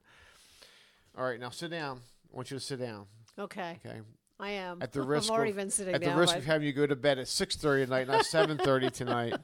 All 1.17 1.25
right, 1.25 1.41
now 1.41 1.51
sit 1.51 1.71
down. 1.71 2.01
I 2.33 2.37
want 2.37 2.51
you 2.51 2.59
to 2.59 2.65
sit 2.65 2.79
down. 2.79 3.07
Okay. 3.39 3.81
Okay. 3.85 4.01
I 4.41 4.51
am. 4.51 4.83
At 4.83 4.93
the 4.93 5.03
risk 5.07 5.31
of, 5.33 5.57
been 5.57 5.71
sitting 5.71 5.95
at 5.95 6.01
down. 6.01 6.15
the 6.15 6.21
risk 6.21 6.35
but- 6.35 6.39
of 6.41 6.45
having 6.47 6.67
you 6.67 6.73
go 6.73 6.87
to 6.87 6.97
bed 6.97 7.19
at 7.19 7.29
six 7.29 7.57
thirty 7.57 7.85
tonight, 7.85 8.09
not 8.09 8.25
seven 8.27 8.59
thirty 8.59 8.91
tonight. 8.91 9.35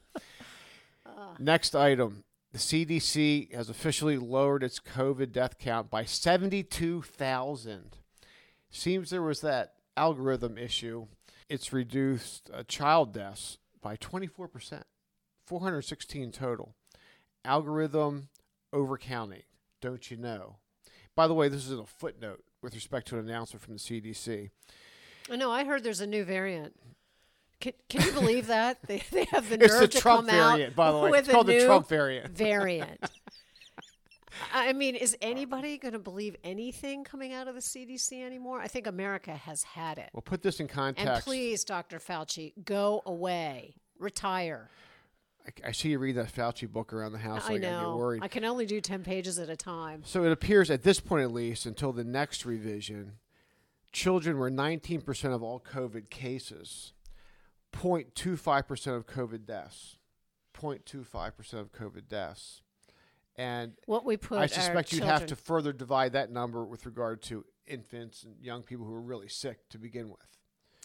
Ah. 1.07 1.35
Next 1.39 1.75
item: 1.75 2.25
the 2.53 2.59
CDC 2.59 3.53
has 3.55 3.69
officially 3.69 4.17
lowered 4.19 4.63
its 4.63 4.81
COVID 4.81 5.33
death 5.33 5.59
count 5.59 5.91
by 5.91 6.05
seventy-two 6.05 7.03
thousand. 7.03 7.97
Seems 8.71 9.11
there 9.11 9.23
was 9.23 9.41
that 9.43 9.75
algorithm 9.97 10.59
issue. 10.59 11.07
It's 11.49 11.73
reduced 11.73 12.51
uh, 12.53 12.65
child 12.65 13.13
deaths 13.13 13.59
by 13.81 13.97
twenty-four 13.97 14.49
percent, 14.49 14.85
four 15.47 15.61
hundred 15.61 15.83
sixteen 15.83 16.33
total. 16.33 16.75
Algorithm 17.45 18.29
overcounting, 18.75 19.43
don't 19.81 20.11
you 20.11 20.17
know? 20.17 20.57
By 21.15 21.29
the 21.29 21.35
way, 21.35 21.49
this 21.49 21.65
is 21.65 21.79
a 21.79 21.85
footnote 21.87 22.43
with 22.61 22.75
respect 22.75 23.07
to 23.09 23.19
an 23.19 23.29
announcement 23.29 23.63
from 23.63 23.75
the 23.75 23.81
CDC. 23.81 24.51
I 25.31 25.37
know. 25.37 25.51
I 25.51 25.65
heard 25.65 25.83
there's 25.83 26.01
a 26.01 26.07
new 26.07 26.25
variant. 26.25 26.75
Can, 27.61 27.73
can 27.89 28.03
you 28.03 28.13
believe 28.13 28.47
that 28.49 28.79
they, 28.87 29.03
they 29.11 29.25
have 29.27 29.49
the 29.49 29.63
It's 29.63 29.73
nerve 29.73 29.81
the 29.83 29.89
to 29.89 29.99
Trump 30.01 30.29
come 30.29 30.37
variant, 30.37 30.73
out 30.73 30.77
by 30.77 30.93
the 30.93 30.99
way. 30.99 31.11
with 31.11 31.21
It's 31.21 31.29
called 31.31 31.47
the 31.47 31.65
Trump 31.65 31.89
variant. 31.89 32.31
variant. 32.37 33.01
I 34.53 34.75
mean, 34.75 34.95
is 34.95 35.17
anybody 35.23 35.79
going 35.79 35.95
to 35.95 35.99
believe 35.99 36.37
anything 36.45 37.05
coming 37.05 37.33
out 37.33 37.49
of 37.49 37.55
the 37.55 37.61
CDC 37.63 38.23
anymore? 38.25 38.61
I 38.61 38.69
think 38.69 38.87
America 38.87 39.33
has 39.35 39.63
had 39.63 39.97
it. 39.99 40.11
Well, 40.13 40.21
put 40.23 40.43
this 40.43 40.61
in 40.61 40.69
context. 40.69 41.07
And 41.09 41.23
please, 41.25 41.65
Dr. 41.65 41.99
Fauci, 41.99 42.53
go 42.65 43.03
away, 43.07 43.77
retire. 43.99 44.69
I, 45.47 45.69
I 45.69 45.73
see 45.73 45.89
you 45.91 45.99
read 45.99 46.17
that 46.17 46.31
Fauci 46.35 46.71
book 46.71 46.93
around 46.93 47.13
the 47.13 47.19
house. 47.19 47.45
I 47.47 47.53
like 47.53 47.57
I 47.63 47.65
get 47.65 47.71
know. 47.71 47.97
worried. 47.97 48.23
I 48.23 48.29
can 48.29 48.45
only 48.45 48.67
do 48.67 48.81
10 48.81 49.05
pages 49.05 49.39
at 49.39 49.49
a 49.49 49.57
time. 49.57 50.03
So 50.05 50.25
it 50.25 50.33
appears 50.33 50.71
at 50.71 50.83
this 50.83 51.01
point, 51.01 51.23
at 51.23 51.33
least, 51.33 51.65
until 51.65 51.93
the 51.93 52.05
next 52.05 52.45
revision, 52.45 53.13
children 53.97 54.37
were 54.37 54.51
19% 54.51 55.35
of 55.35 55.43
all 55.43 55.59
COVID 55.59 56.11
cases, 56.11 56.93
0.25% 57.73 58.95
of 58.95 59.07
COVID 59.07 59.47
deaths, 59.47 59.97
0.25% 60.55 61.55
of 61.55 61.73
COVID 61.73 62.07
deaths. 62.07 62.61
And 63.37 63.73
What 63.87 64.05
we 64.05 64.19
put 64.19 64.39
I 64.39 64.47
suspect 64.47 64.93
you'd 64.93 64.99
children, 64.99 65.19
have 65.19 65.27
to 65.29 65.37
further 65.37 65.73
divide 65.73 66.13
that 66.13 66.31
number 66.31 66.63
with 66.65 66.85
regard 66.85 67.23
to 67.23 67.47
infants 67.67 68.23
and 68.23 68.35
young 68.39 68.63
people 68.63 68.85
who 68.85 68.93
are 68.93 69.01
really 69.01 69.29
sick 69.29 69.67
to 69.71 69.79
begin 69.79 70.11
with. 70.11 70.21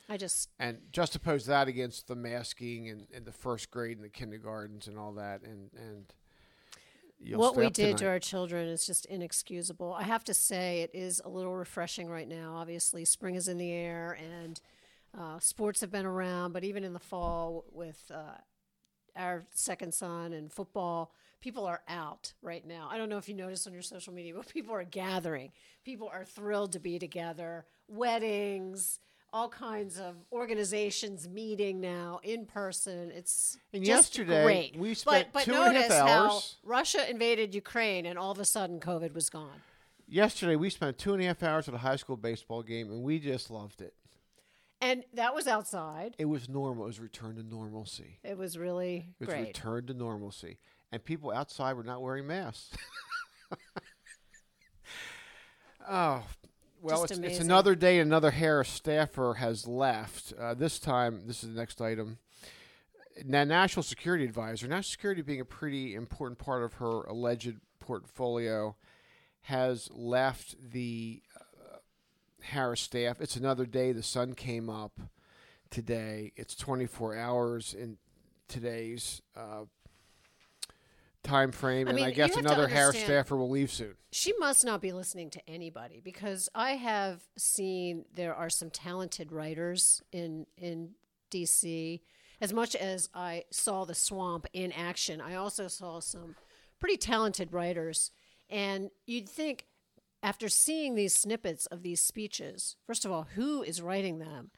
I 0.08 0.16
just 0.16 0.50
And 0.58 0.78
just 0.94 1.14
oppose 1.16 1.46
that 1.48 1.68
against 1.68 2.08
the 2.08 2.16
masking 2.16 2.90
and, 2.90 3.08
and 3.14 3.26
the 3.26 3.32
first 3.34 3.72
grade 3.72 3.98
and 3.98 4.06
the 4.06 4.10
kindergartens 4.10 4.88
and 4.88 4.98
all 4.98 5.14
that. 5.14 5.42
And, 5.44 5.70
and 5.76 6.14
what 7.36 7.56
we 7.56 7.70
did 7.70 7.98
to 7.98 8.08
our 8.08 8.20
children 8.20 8.68
is 8.68 8.86
just 8.86 9.06
inexcusable. 9.06 9.94
I 9.94 10.04
have 10.04 10.24
to 10.26 10.34
say, 10.34 10.82
it 10.82 10.92
is 10.94 11.22
a 11.24 11.30
little 11.30 11.56
refreshing 11.56 12.10
right 12.10 12.28
now. 12.28 12.56
Obviously, 12.56 13.06
spring 13.06 13.36
is 13.36 13.48
in 13.48 13.58
the 13.58 13.72
air 13.72 14.18
and 14.20 14.60
uh, 15.18 15.40
sports 15.40 15.82
have 15.82 15.92
been 15.92 16.06
around, 16.06 16.54
but 16.54 16.64
even 16.64 16.84
in 16.84 16.94
the 16.94 17.00
fall 17.00 17.66
with 17.72 18.10
uh, 18.14 18.38
our 19.16 19.46
second 19.54 19.94
son 19.94 20.34
and 20.34 20.52
football, 20.52 21.14
people 21.42 21.66
are 21.66 21.82
out 21.88 22.34
right 22.42 22.66
now. 22.66 22.88
I 22.90 22.98
don't 22.98 23.10
know 23.10 23.18
if 23.18 23.28
you 23.28 23.36
noticed 23.36 23.68
on 23.68 23.74
your 23.74 23.82
social 23.82 24.14
media, 24.14 24.34
but 24.36 24.48
people 24.48 24.74
are 24.74 24.84
gathering. 24.84 25.52
People 25.84 26.10
are 26.12 26.24
thrilled 26.24 26.72
to 26.74 26.80
be 26.80 26.98
together. 26.98 27.66
Weddings, 27.88 29.00
all 29.34 29.48
kinds 29.50 29.98
of 30.00 30.16
organizations 30.32 31.28
meeting 31.30 31.80
now 31.80 32.20
in 32.24 32.46
person. 32.46 33.12
It's 33.12 33.58
And 33.74 33.84
just 33.86 34.18
yesterday, 34.18 34.44
great. 34.44 34.76
we 34.78 34.94
spent 34.94 35.28
but, 35.32 35.46
but 35.46 35.54
two 35.54 35.60
and 35.62 35.78
a 35.78 35.82
half 35.82 35.92
hours- 35.92 36.58
Russia 36.64 37.10
invaded 37.10 37.56
Ukraine, 37.56 38.06
and 38.06 38.20
all 38.20 38.32
of 38.32 38.40
a 38.40 38.46
sudden, 38.46 38.80
COVID 38.80 39.14
was 39.14 39.30
gone. 39.30 39.62
Yesterday, 40.08 40.58
we 40.58 40.70
spent 40.70 40.98
two 40.98 41.14
and 41.14 41.24
a 41.24 41.26
half 41.28 41.42
hours 41.44 41.68
at 41.70 41.74
a 41.74 41.78
high 41.78 41.96
school 41.96 42.18
baseball 42.18 42.62
game, 42.64 42.92
and 42.92 43.04
we 43.04 43.20
just 43.20 43.50
loved 43.50 43.82
it. 43.82 43.94
And 44.82 45.04
that 45.14 45.34
was 45.36 45.48
outside. 45.48 46.16
It 46.18 46.26
was 46.26 46.50
normal. 46.50 46.84
It 46.86 46.88
was 46.88 47.00
returned 47.00 47.38
to 47.38 47.44
normalcy. 47.44 48.20
It 48.24 48.38
was 48.38 48.58
really 48.58 49.14
It 49.20 49.28
was 49.28 49.30
great. 49.30 49.48
returned 49.48 49.88
to 49.88 49.94
normalcy. 49.94 50.58
And 50.92 51.02
people 51.06 51.32
outside 51.32 51.74
were 51.74 51.84
not 51.84 52.02
wearing 52.02 52.28
masks. 52.28 52.76
oh, 55.90 56.24
well, 56.82 57.04
it's, 57.04 57.18
it's 57.18 57.40
another 57.40 57.76
day. 57.76 58.00
Another 58.00 58.32
Harris 58.32 58.70
staffer 58.70 59.36
has 59.36 59.68
left. 59.68 60.34
Uh, 60.40 60.54
this 60.54 60.80
time, 60.80 61.24
this 61.28 61.44
is 61.44 61.54
the 61.54 61.60
next 61.60 61.82
item. 61.82 62.18
Now, 63.26 63.44
National 63.44 63.84
Security 63.84 64.24
Advisor, 64.24 64.68
National 64.68 64.84
Security 64.84 65.22
being 65.22 65.42
a 65.42 65.46
pretty 65.46 65.94
important 65.94 66.40
part 66.40 66.64
of 66.64 66.74
her 66.76 67.04
alleged 67.04 67.58
portfolio, 67.80 68.76
has 69.44 69.90
left 69.92 70.56
the 70.72 71.22
uh, 71.36 71.78
Harris 72.42 72.82
staff. 72.82 73.22
It's 73.22 73.36
another 73.36 73.66
day. 73.66 73.92
The 73.92 74.04
sun 74.04 74.34
came 74.34 74.70
up 74.70 75.00
today. 75.70 76.32
It's 76.36 76.56
24 76.56 77.16
hours 77.16 77.74
in 77.74 77.98
today's 78.48 79.22
uh, 79.36 79.66
time 81.24 81.52
frame, 81.52 81.88
I 81.88 81.92
and 81.92 81.96
mean, 81.98 82.06
I 82.06 82.12
guess 82.12 82.36
another 82.36 82.68
Harris 82.68 82.96
understand- 82.96 83.06
staffer 83.08 83.36
will 83.38 83.50
leave 83.50 83.72
soon. 83.72 83.96
she 84.12 84.34
must 84.40 84.66
not 84.66 84.82
be 84.82 84.92
listening 84.92 85.30
to 85.32 85.50
anybody 85.50 86.02
because 86.04 86.50
I 86.56 86.72
have 86.74 87.22
seen 87.38 88.06
there 88.14 88.34
are 88.36 88.50
some 88.50 88.70
talented 88.70 89.32
writers 89.32 90.02
in 90.12 90.48
in 90.58 90.92
DC. 91.32 92.02
As 92.42 92.52
much 92.54 92.76
as 92.76 93.08
I 93.14 93.44
saw 93.52 93.86
the 93.86 93.94
swamp 93.94 94.48
in 94.52 94.72
action, 94.72 95.22
I 95.22 95.36
also 95.36 95.68
saw 95.68 96.00
some 96.00 96.36
pretty 96.80 96.98
talented 96.98 97.54
writers. 97.54 98.12
And 98.50 98.90
you'd 99.06 99.30
think, 99.30 99.68
after 100.24 100.50
seeing 100.50 100.96
these 100.96 101.14
snippets 101.16 101.68
of 101.68 101.84
these 101.84 102.02
speeches, 102.02 102.76
first 102.88 103.06
of 103.06 103.12
all, 103.12 103.28
who 103.36 103.62
is 103.62 103.80
writing 103.82 104.18
them? 104.20 104.50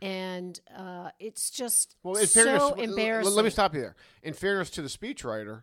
And 0.00 0.58
uh, 0.76 1.10
it's 1.18 1.50
just 1.50 1.96
Well, 2.02 2.16
in 2.16 2.26
so 2.28 2.44
fairness, 2.44 2.72
embarrassing. 2.90 3.34
let 3.34 3.44
me 3.44 3.50
stop 3.50 3.74
you 3.74 3.80
there. 3.82 3.96
In 4.22 4.34
fairness 4.34 4.70
to 4.70 4.82
the 4.82 4.88
speechwriter, 4.88 5.62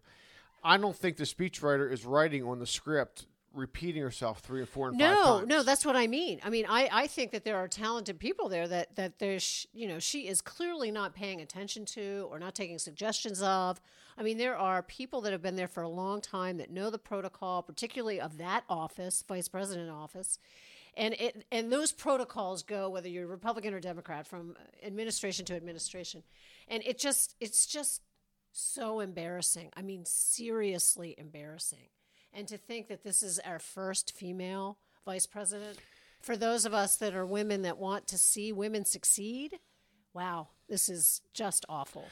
I 0.63 0.77
don't 0.77 0.95
think 0.95 1.17
the 1.17 1.23
speechwriter 1.23 1.91
is 1.91 2.05
writing 2.05 2.43
on 2.43 2.59
the 2.59 2.67
script, 2.67 3.25
repeating 3.53 4.01
herself 4.01 4.39
three 4.39 4.59
and 4.59 4.69
four 4.69 4.89
and 4.89 4.99
five 4.99 5.09
No, 5.09 5.23
times. 5.23 5.47
no, 5.47 5.57
no, 5.57 5.63
that's 5.63 5.85
what 5.85 5.95
I 5.95 6.07
mean. 6.07 6.39
I 6.43 6.49
mean, 6.49 6.65
I, 6.67 6.89
I 6.91 7.07
think 7.07 7.31
that 7.31 7.43
there 7.43 7.57
are 7.57 7.67
talented 7.67 8.19
people 8.19 8.49
there 8.49 8.67
that 8.67 8.95
that 8.95 9.19
there's 9.19 9.67
you 9.73 9.87
know 9.87 9.99
she 9.99 10.27
is 10.27 10.41
clearly 10.41 10.91
not 10.91 11.15
paying 11.15 11.41
attention 11.41 11.85
to 11.85 12.27
or 12.29 12.39
not 12.39 12.55
taking 12.55 12.77
suggestions 12.77 13.41
of. 13.41 13.81
I 14.17 14.23
mean, 14.23 14.37
there 14.37 14.57
are 14.57 14.83
people 14.83 15.21
that 15.21 15.31
have 15.31 15.41
been 15.41 15.55
there 15.55 15.67
for 15.67 15.81
a 15.83 15.89
long 15.89 16.19
time 16.21 16.57
that 16.57 16.69
know 16.69 16.89
the 16.89 16.99
protocol, 16.99 17.63
particularly 17.63 18.19
of 18.19 18.37
that 18.37 18.65
office, 18.69 19.23
vice 19.27 19.47
president 19.47 19.89
office. 19.89 20.39
And 20.97 21.13
it 21.13 21.45
and 21.51 21.71
those 21.71 21.91
protocols 21.91 22.63
go 22.63 22.89
whether 22.89 23.07
you're 23.07 23.27
Republican 23.27 23.73
or 23.73 23.79
Democrat 23.79 24.27
from 24.27 24.55
administration 24.83 25.45
to 25.45 25.55
administration. 25.55 26.23
And 26.67 26.83
it 26.85 26.99
just 26.99 27.35
it's 27.39 27.65
just 27.65 28.01
So 28.51 28.99
embarrassing. 28.99 29.69
I 29.75 29.81
mean, 29.81 30.05
seriously 30.05 31.15
embarrassing. 31.17 31.89
And 32.33 32.47
to 32.47 32.57
think 32.57 32.87
that 32.87 33.03
this 33.03 33.23
is 33.23 33.39
our 33.39 33.59
first 33.59 34.15
female 34.15 34.77
vice 35.05 35.25
president, 35.25 35.79
for 36.21 36.35
those 36.35 36.65
of 36.65 36.73
us 36.73 36.95
that 36.97 37.15
are 37.15 37.25
women 37.25 37.61
that 37.63 37.77
want 37.77 38.07
to 38.07 38.17
see 38.17 38.51
women 38.51 38.85
succeed, 38.85 39.59
wow, 40.13 40.49
this 40.67 40.89
is 40.89 41.21
just 41.33 41.65
awful. 41.69 42.05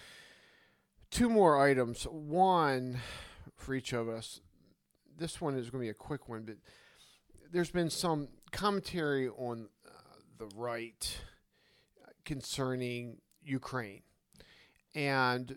Two 1.11 1.29
more 1.29 1.59
items. 1.61 2.03
One 2.03 2.99
for 3.55 3.73
each 3.73 3.93
of 3.93 4.09
us. 4.09 4.41
This 5.17 5.41
one 5.41 5.55
is 5.55 5.69
going 5.69 5.81
to 5.81 5.85
be 5.85 5.89
a 5.89 5.93
quick 5.93 6.29
one, 6.29 6.43
but 6.43 6.55
there's 7.51 7.71
been 7.71 7.89
some 7.89 8.27
commentary 8.51 9.29
on 9.29 9.67
uh, 9.85 9.89
the 10.37 10.47
right 10.55 11.17
concerning 12.25 13.17
Ukraine. 13.43 14.01
And 14.93 15.55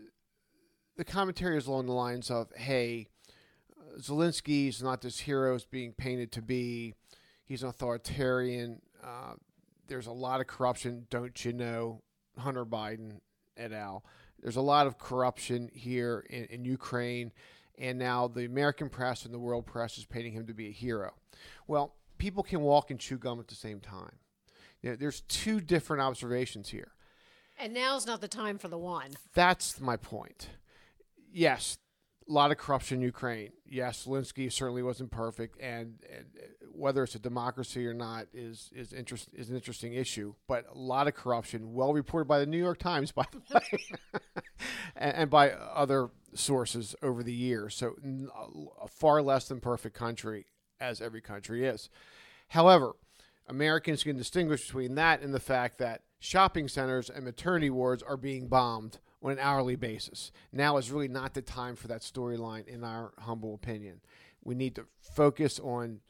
the 1.01 1.05
commentary 1.07 1.57
is 1.57 1.67
along 1.67 1.87
the 1.87 1.95
lines 1.95 2.31
of 2.31 2.53
hey, 2.55 3.07
Zelensky 3.99 4.69
is 4.69 4.83
not 4.83 5.01
this 5.01 5.21
hero 5.21 5.55
is 5.55 5.65
being 5.65 5.95
painted 5.95 6.31
to 6.33 6.43
be. 6.43 6.93
He's 7.47 7.63
an 7.63 7.71
authoritarian. 7.71 8.83
Uh, 9.03 9.33
there's 9.89 10.07
a 10.07 10.13
lot 10.13 10.43
of 10.43 10.47
corruption, 10.47 11.07
don't 11.09 11.43
you 11.43 11.55
know? 11.55 12.03
Hunter 12.37 12.67
Biden 12.67 13.21
et 13.57 13.73
al. 13.73 14.05
There's 14.43 14.57
a 14.57 14.61
lot 14.61 14.87
of 14.87 14.99
corruption 14.99 15.71
here 15.73 16.27
in, 16.29 16.45
in 16.45 16.65
Ukraine, 16.67 17.33
and 17.79 17.99
now 17.99 18.29
the 18.29 18.45
American 18.45 18.91
press 18.91 19.25
and 19.25 19.33
the 19.33 19.39
world 19.39 19.65
press 19.65 19.97
is 19.97 20.05
painting 20.05 20.35
him 20.35 20.47
to 20.49 20.55
be 20.55 20.69
a 20.69 20.73
hero. 20.73 21.15
Well, 21.67 21.95
people 22.19 22.43
can 22.43 22.61
walk 22.61 22.91
and 22.91 23.01
chew 23.01 23.17
gum 23.17 23.41
at 23.41 23.49
the 23.49 23.55
same 23.55 23.81
time. 23.81 24.17
You 24.83 24.91
know, 24.91 24.97
there's 24.97 25.23
two 25.23 25.63
different 25.63 26.03
observations 26.03 26.69
here. 26.69 26.93
And 27.59 27.73
now's 27.73 28.07
not 28.07 28.21
the 28.21 28.29
time 28.29 28.59
for 28.59 28.69
the 28.69 28.79
one. 28.79 29.13
That's 29.33 29.81
my 29.81 29.97
point. 29.97 30.51
Yes, 31.33 31.79
a 32.29 32.33
lot 32.33 32.51
of 32.51 32.59
corruption 32.59 32.99
in 32.99 33.03
Ukraine. 33.03 33.51
Yes, 33.66 34.07
Zelensky 34.07 34.53
certainly 34.53 34.83
wasn't 34.83 35.11
perfect, 35.11 35.61
and, 35.61 35.99
and, 36.11 36.27
uh, 36.38 36.66
whether 36.73 37.03
it's 37.03 37.14
a 37.14 37.19
democracy 37.19 37.87
or 37.87 37.93
not 37.93 38.27
is 38.33 38.71
is 38.75 38.93
interest 38.93 39.29
is 39.33 39.51
an 39.51 39.57
interesting 39.57 39.95
issue. 39.95 40.35
But 40.47 40.66
a 40.73 40.79
lot 40.79 41.09
of 41.09 41.14
corruption, 41.14 41.75
well 41.75 41.93
reported 41.93 42.27
by 42.27 42.38
the 42.38 42.47
New 42.47 42.59
York 42.59 42.79
Times, 42.79 43.12
by 43.12 43.27
the 43.33 43.43
way, 43.53 44.21
and, 44.97 45.14
and, 45.14 45.31
by 45.31 45.51
other 45.51 46.11
sources 46.35 46.95
over 47.03 47.23
the 47.23 47.35
years. 47.35 47.75
So 47.75 47.97
a 48.81 48.88
far 48.88 49.23
less 49.23 49.49
than 49.49 49.61
perfect 49.61 49.97
country, 49.97 50.47
as 50.81 51.01
every 51.01 51.21
country 51.21 51.66
is. 51.66 51.90
However, 52.49 52.93
Americans 53.49 54.05
can 54.05 54.16
distinguish 54.16 54.66
between 54.66 54.95
that 54.95 55.21
and 55.21 55.35
the 55.35 55.40
fact 55.40 55.79
that 55.79 56.03
shopping 56.21 56.69
centers 56.69 57.11
and 57.11 57.25
maternity 57.25 57.71
wards 57.71 58.03
are 58.03 58.16
being 58.16 58.47
bombed 58.47 58.99
on 59.23 59.33
an 59.33 59.39
hourly 59.39 59.77
basis. 59.77 60.33
Now 60.53 60.77
is 60.77 60.91
really 60.91 61.09
not 61.09 61.35
the 61.35 61.43
time 61.43 61.77
for 61.77 61.89
that 61.89 62.03
storyline, 62.03 62.67
in 62.67 62.85
our 62.85 63.13
humble 63.19 63.55
opinion. 63.55 64.01
We 64.43 64.55
need 64.55 64.75
to 64.77 64.87
focus 65.01 65.59
on 65.59 66.01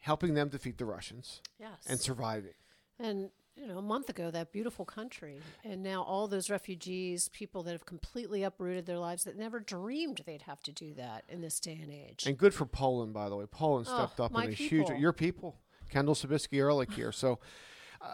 helping 0.00 0.34
them 0.34 0.48
defeat 0.48 0.78
the 0.78 0.84
Russians 0.84 1.40
yes. 1.58 1.86
and 1.88 1.98
surviving. 1.98 2.54
And 2.98 3.30
you 3.56 3.66
know, 3.66 3.78
a 3.78 3.82
month 3.82 4.08
ago, 4.08 4.30
that 4.30 4.52
beautiful 4.52 4.84
country, 4.84 5.40
and 5.64 5.82
now 5.82 6.02
all 6.02 6.28
those 6.28 6.48
refugees, 6.48 7.28
people 7.30 7.64
that 7.64 7.72
have 7.72 7.86
completely 7.86 8.44
uprooted 8.44 8.86
their 8.86 8.98
lives, 8.98 9.24
that 9.24 9.36
never 9.36 9.58
dreamed 9.58 10.22
they'd 10.26 10.42
have 10.42 10.62
to 10.62 10.72
do 10.72 10.94
that 10.94 11.24
in 11.28 11.40
this 11.40 11.58
day 11.58 11.78
and 11.82 11.92
age. 11.92 12.24
And 12.24 12.38
good 12.38 12.54
for 12.54 12.66
Poland, 12.66 13.12
by 13.12 13.28
the 13.28 13.36
way. 13.36 13.46
Poland 13.46 13.88
oh, 13.90 13.96
stepped 13.96 14.20
oh, 14.20 14.24
up 14.24 14.44
in 14.44 14.52
a 14.52 14.54
people. 14.54 14.86
huge. 14.88 15.00
Your 15.00 15.12
people, 15.12 15.56
Kendel 15.90 16.14
Sibiski 16.14 16.58
Ehrlich 16.58 16.92
here. 16.92 17.10
So 17.10 17.40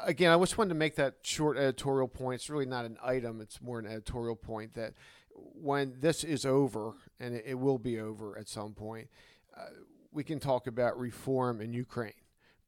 again, 0.04 0.32
I 0.32 0.38
just 0.38 0.58
wanted 0.58 0.70
to 0.70 0.74
make 0.74 0.96
that 0.96 1.16
short 1.22 1.56
editorial 1.56 2.08
point. 2.08 2.36
It's 2.36 2.50
really 2.50 2.66
not 2.66 2.84
an 2.84 2.98
item; 3.02 3.40
it's 3.40 3.60
more 3.60 3.78
an 3.78 3.86
editorial 3.86 4.36
point 4.36 4.74
that 4.74 4.94
when 5.34 5.96
this 6.00 6.24
is 6.24 6.44
over, 6.46 6.94
and 7.18 7.34
it, 7.34 7.44
it 7.46 7.54
will 7.54 7.78
be 7.78 8.00
over 8.00 8.38
at 8.38 8.48
some 8.48 8.72
point, 8.72 9.08
uh, 9.56 9.66
we 10.12 10.24
can 10.24 10.38
talk 10.38 10.66
about 10.66 10.98
reform 10.98 11.60
in 11.60 11.72
Ukraine. 11.72 12.12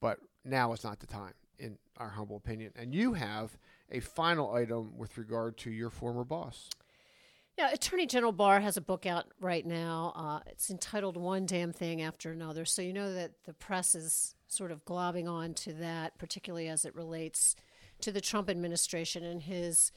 But 0.00 0.18
now 0.44 0.72
is 0.72 0.84
not 0.84 1.00
the 1.00 1.06
time, 1.06 1.34
in 1.58 1.78
our 1.96 2.10
humble 2.10 2.36
opinion. 2.36 2.72
And 2.76 2.94
you 2.94 3.14
have 3.14 3.56
a 3.90 4.00
final 4.00 4.52
item 4.54 4.96
with 4.96 5.16
regard 5.16 5.56
to 5.58 5.70
your 5.70 5.90
former 5.90 6.24
boss. 6.24 6.68
Yeah, 7.56 7.70
Attorney 7.72 8.06
General 8.06 8.32
Barr 8.32 8.60
has 8.60 8.76
a 8.76 8.82
book 8.82 9.06
out 9.06 9.26
right 9.40 9.64
now. 9.64 10.12
Uh, 10.14 10.40
it's 10.46 10.68
entitled 10.68 11.16
One 11.16 11.46
Damn 11.46 11.72
Thing 11.72 12.02
After 12.02 12.30
Another. 12.30 12.66
So 12.66 12.82
you 12.82 12.92
know 12.92 13.14
that 13.14 13.32
the 13.46 13.54
press 13.54 13.94
is 13.94 14.35
sort 14.48 14.70
of 14.70 14.84
globbing 14.84 15.28
on 15.28 15.54
to 15.54 15.72
that, 15.74 16.18
particularly 16.18 16.68
as 16.68 16.84
it 16.84 16.94
relates 16.94 17.56
to 18.00 18.12
the 18.12 18.20
Trump 18.20 18.50
administration 18.50 19.24
and 19.24 19.42
his 19.42 19.92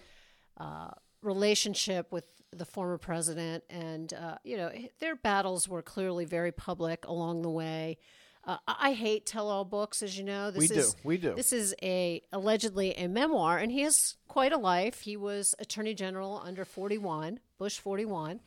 uh, 0.57 0.91
relationship 1.21 2.11
with 2.11 2.25
the 2.51 2.65
former 2.65 2.97
president. 2.97 3.63
And, 3.69 4.13
uh, 4.13 4.37
you 4.43 4.57
know, 4.57 4.71
their 4.99 5.15
battles 5.15 5.67
were 5.67 5.81
clearly 5.81 6.25
very 6.25 6.51
public 6.51 7.05
along 7.05 7.41
the 7.41 7.49
way. 7.49 7.97
Uh, 8.45 8.57
I 8.67 8.93
hate 8.93 9.25
tell-all 9.25 9.65
books, 9.65 10.01
as 10.01 10.17
you 10.17 10.23
know. 10.23 10.49
This 10.49 10.69
we 10.69 10.77
is, 10.77 10.93
do. 10.93 10.99
We 11.03 11.17
do. 11.17 11.35
This 11.35 11.53
is 11.53 11.75
a 11.83 12.21
allegedly 12.31 12.93
a 12.93 13.07
memoir, 13.07 13.57
and 13.57 13.71
he 13.71 13.81
has 13.81 14.15
quite 14.27 14.53
a 14.53 14.57
life. 14.57 15.01
He 15.01 15.17
was 15.17 15.53
Attorney 15.59 15.93
General 15.93 16.41
under 16.43 16.63
41, 16.63 17.41
Bush 17.57 17.77
41, 17.79 18.39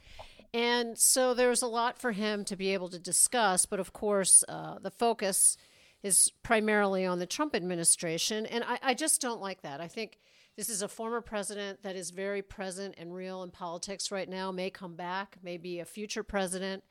and 0.54 0.98
so 0.98 1.34
there's 1.34 1.62
a 1.62 1.66
lot 1.66 1.98
for 1.98 2.12
him 2.12 2.44
to 2.46 2.56
be 2.56 2.72
able 2.72 2.88
to 2.88 2.98
discuss. 2.98 3.66
But 3.66 3.80
of 3.80 3.92
course, 3.92 4.42
uh, 4.48 4.78
the 4.78 4.90
focus 4.90 5.56
is 6.02 6.32
primarily 6.42 7.06
on 7.06 7.18
the 7.18 7.26
Trump 7.26 7.54
administration, 7.54 8.46
and 8.46 8.64
I, 8.64 8.78
I 8.82 8.94
just 8.94 9.20
don't 9.20 9.40
like 9.40 9.62
that. 9.62 9.80
I 9.80 9.88
think 9.88 10.18
this 10.56 10.68
is 10.68 10.82
a 10.82 10.88
former 10.88 11.20
president 11.20 11.82
that 11.82 11.96
is 11.96 12.10
very 12.10 12.42
present 12.42 12.94
and 12.98 13.14
real 13.14 13.42
in 13.42 13.50
politics 13.50 14.10
right 14.10 14.28
now. 14.28 14.52
May 14.52 14.70
come 14.70 14.94
back, 14.94 15.36
may 15.42 15.56
be 15.56 15.80
a 15.80 15.84
future 15.84 16.22
president 16.22 16.84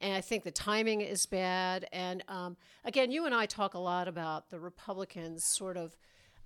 and 0.00 0.14
I 0.14 0.20
think 0.20 0.44
the 0.44 0.50
timing 0.50 1.00
is 1.00 1.26
bad. 1.26 1.86
And 1.92 2.22
um, 2.28 2.56
again, 2.84 3.10
you 3.10 3.26
and 3.26 3.34
I 3.34 3.46
talk 3.46 3.74
a 3.74 3.78
lot 3.78 4.08
about 4.08 4.50
the 4.50 4.60
Republicans 4.60 5.44
sort 5.44 5.76
of 5.76 5.96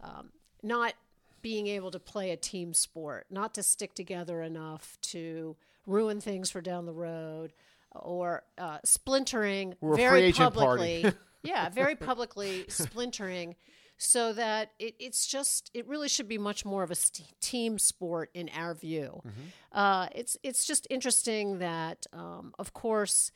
um, 0.01 0.31
not 0.63 0.95
being 1.43 1.67
able 1.67 1.91
to 1.91 1.99
play 1.99 2.31
a 2.31 2.37
team 2.37 2.75
sport, 2.75 3.27
not 3.31 3.55
to 3.55 3.63
stick 3.63 3.95
together 3.95 4.43
enough 4.43 4.99
to 5.01 5.57
ruin 5.87 6.21
things 6.21 6.51
for 6.51 6.61
down 6.61 6.87
the 6.87 6.93
road, 6.93 7.53
or 7.93 8.45
uh, 8.59 8.79
splintering 8.85 9.75
We're 9.81 9.97
very 9.97 10.33
publicly. 10.33 11.13
yeah, 11.43 11.69
very 11.71 11.97
publicly 11.97 12.65
splintering 12.69 13.57
so 14.03 14.33
that 14.33 14.71
it, 14.79 14.95
it's 14.99 15.27
just 15.27 15.71
it 15.75 15.87
really 15.87 16.09
should 16.09 16.27
be 16.27 16.39
much 16.39 16.65
more 16.65 16.83
of 16.83 16.91
a 16.91 16.95
st- 16.95 17.29
team 17.41 17.79
sport 17.79 18.31
in 18.33 18.49
our 18.57 18.75
view. 18.75 19.21
Mm-hmm. 19.27 19.79
Uh, 19.79 20.09
it's 20.15 20.39
it's 20.43 20.65
just 20.67 20.87
interesting 20.91 21.59
that, 21.59 22.07
um, 22.13 22.55
of 22.59 22.73
course. 22.73 23.31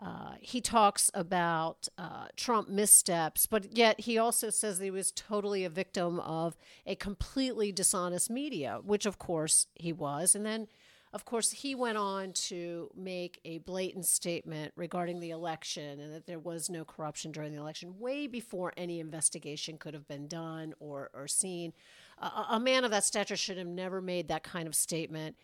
Uh, 0.00 0.34
he 0.40 0.60
talks 0.60 1.10
about 1.12 1.88
uh, 1.98 2.26
Trump 2.36 2.68
missteps, 2.68 3.46
but 3.46 3.76
yet 3.76 3.98
he 3.98 4.16
also 4.16 4.48
says 4.48 4.78
that 4.78 4.84
he 4.84 4.92
was 4.92 5.10
totally 5.10 5.64
a 5.64 5.68
victim 5.68 6.20
of 6.20 6.56
a 6.86 6.94
completely 6.94 7.72
dishonest 7.72 8.30
media, 8.30 8.78
which 8.84 9.06
of 9.06 9.18
course 9.18 9.66
he 9.74 9.92
was. 9.92 10.36
And 10.36 10.46
then 10.46 10.68
of 11.12 11.24
course, 11.24 11.50
he 11.50 11.74
went 11.74 11.96
on 11.96 12.32
to 12.32 12.90
make 12.94 13.40
a 13.44 13.58
blatant 13.58 14.06
statement 14.06 14.72
regarding 14.76 15.20
the 15.20 15.30
election 15.30 16.00
and 16.00 16.12
that 16.12 16.26
there 16.26 16.38
was 16.38 16.68
no 16.68 16.84
corruption 16.84 17.32
during 17.32 17.52
the 17.52 17.60
election 17.60 17.98
way 17.98 18.26
before 18.26 18.72
any 18.76 19.00
investigation 19.00 19.78
could 19.78 19.94
have 19.94 20.06
been 20.06 20.28
done 20.28 20.74
or, 20.80 21.10
or 21.14 21.26
seen. 21.26 21.72
Uh, 22.20 22.44
a 22.50 22.60
man 22.60 22.84
of 22.84 22.90
that 22.90 23.04
stature 23.04 23.36
should 23.36 23.56
have 23.56 23.66
never 23.66 24.02
made 24.02 24.28
that 24.28 24.42
kind 24.42 24.68
of 24.68 24.74
statement. 24.74 25.36